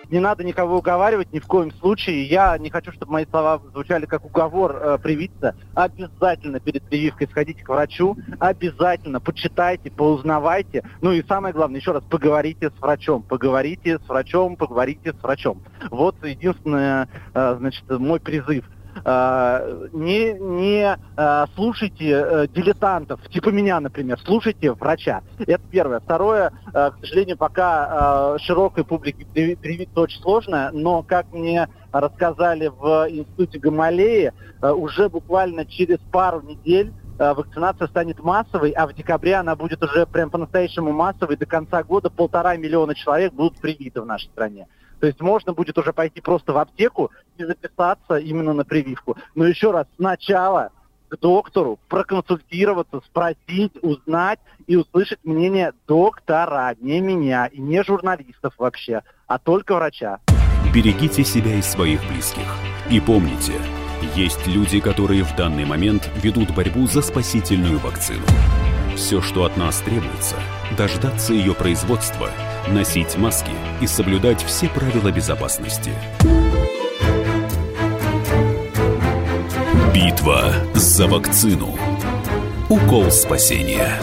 Не 0.09 0.19
надо 0.19 0.45
никого 0.45 0.77
уговаривать 0.77 1.33
ни 1.33 1.39
в 1.39 1.47
коем 1.47 1.71
случае. 1.73 2.23
Я 2.27 2.57
не 2.57 2.69
хочу, 2.69 2.93
чтобы 2.93 3.11
мои 3.11 3.25
слова 3.25 3.61
звучали 3.73 4.05
как 4.05 4.23
уговор 4.23 4.77
э, 4.79 4.97
привиться. 4.99 5.55
Обязательно 5.75 6.61
перед 6.61 6.83
прививкой 6.83 7.27
сходите 7.29 7.61
к 7.61 7.67
врачу. 7.67 8.15
Обязательно 8.39 9.19
почитайте, 9.19 9.91
поузнавайте. 9.91 10.83
Ну 11.01 11.11
и 11.11 11.23
самое 11.27 11.53
главное, 11.53 11.81
еще 11.81 11.91
раз, 11.91 12.03
поговорите 12.09 12.69
с 12.69 12.81
врачом. 12.81 13.23
Поговорите 13.23 13.99
с 13.99 14.07
врачом, 14.07 14.55
поговорите 14.55 15.11
с 15.11 15.21
врачом. 15.21 15.61
Вот 15.91 16.23
единственное, 16.23 17.09
э, 17.33 17.55
значит, 17.57 17.83
мой 17.89 18.21
призыв– 18.21 18.63
не, 19.03 20.33
не 20.33 20.97
э, 21.17 21.45
слушайте 21.55 22.09
э, 22.09 22.47
дилетантов, 22.47 23.21
типа 23.29 23.49
меня, 23.49 23.79
например, 23.79 24.19
слушайте 24.23 24.71
врача. 24.71 25.21
Это 25.39 25.61
первое. 25.69 25.99
Второе, 25.99 26.51
к 26.71 26.93
сожалению, 27.01 27.37
пока 27.37 28.37
широкой 28.39 28.83
публике 28.83 29.25
привиться 29.25 29.99
очень 29.99 30.21
сложно, 30.21 30.71
но, 30.73 31.03
как 31.03 31.31
мне 31.31 31.67
рассказали 31.91 32.67
в 32.67 33.07
институте 33.09 33.59
Гамалеи, 33.59 34.33
уже 34.61 35.09
буквально 35.09 35.65
через 35.65 35.99
пару 36.11 36.41
недель 36.41 36.93
вакцинация 37.17 37.87
станет 37.87 38.23
массовой, 38.23 38.71
а 38.71 38.87
в 38.87 38.93
декабре 38.93 39.35
она 39.35 39.55
будет 39.55 39.83
уже 39.83 40.05
прям 40.05 40.29
по-настоящему 40.29 40.91
массовой. 40.91 41.37
До 41.37 41.45
конца 41.45 41.83
года 41.83 42.09
полтора 42.09 42.55
миллиона 42.57 42.95
человек 42.95 43.33
будут 43.33 43.59
привиты 43.59 44.01
в 44.01 44.05
нашей 44.05 44.29
стране. 44.29 44.67
То 44.99 45.07
есть 45.07 45.21
можно 45.21 45.53
будет 45.53 45.77
уже 45.77 45.93
пойти 45.93 46.21
просто 46.21 46.53
в 46.53 46.57
аптеку 46.57 47.11
и 47.37 47.43
записаться 47.43 48.17
именно 48.17 48.53
на 48.53 48.65
прививку. 48.65 49.17
Но 49.35 49.45
еще 49.45 49.71
раз, 49.71 49.85
сначала 49.95 50.71
к 51.09 51.17
доктору, 51.19 51.79
проконсультироваться, 51.87 53.01
спросить, 53.05 53.71
узнать 53.81 54.39
и 54.65 54.75
услышать 54.75 55.19
мнение 55.23 55.73
доктора, 55.87 56.75
не 56.81 56.99
меня 56.99 57.45
и 57.45 57.61
не 57.61 57.83
журналистов 57.83 58.53
вообще, 58.57 59.03
а 59.25 59.39
только 59.39 59.75
врача. 59.75 60.19
Берегите 60.73 61.23
себя 61.23 61.55
и 61.55 61.61
своих 61.61 62.05
близких. 62.09 62.43
И 62.89 62.99
помните, 62.99 63.53
есть 64.15 64.45
люди, 64.47 64.81
которые 64.81 65.23
в 65.23 65.35
данный 65.35 65.65
момент 65.65 66.09
ведут 66.21 66.53
борьбу 66.53 66.87
за 66.87 67.01
спасительную 67.01 67.79
вакцину. 67.79 68.25
Все, 68.95 69.21
что 69.21 69.45
от 69.45 69.55
нас 69.55 69.79
требуется, 69.79 70.35
дождаться 70.77 71.33
ее 71.33 71.53
производства– 71.53 72.29
носить 72.71 73.17
маски 73.17 73.51
и 73.81 73.87
соблюдать 73.87 74.43
все 74.43 74.67
правила 74.69 75.11
безопасности. 75.11 75.91
Битва 79.93 80.53
за 80.73 81.07
вакцину. 81.07 81.75
Укол 82.69 83.11
спасения. 83.11 83.99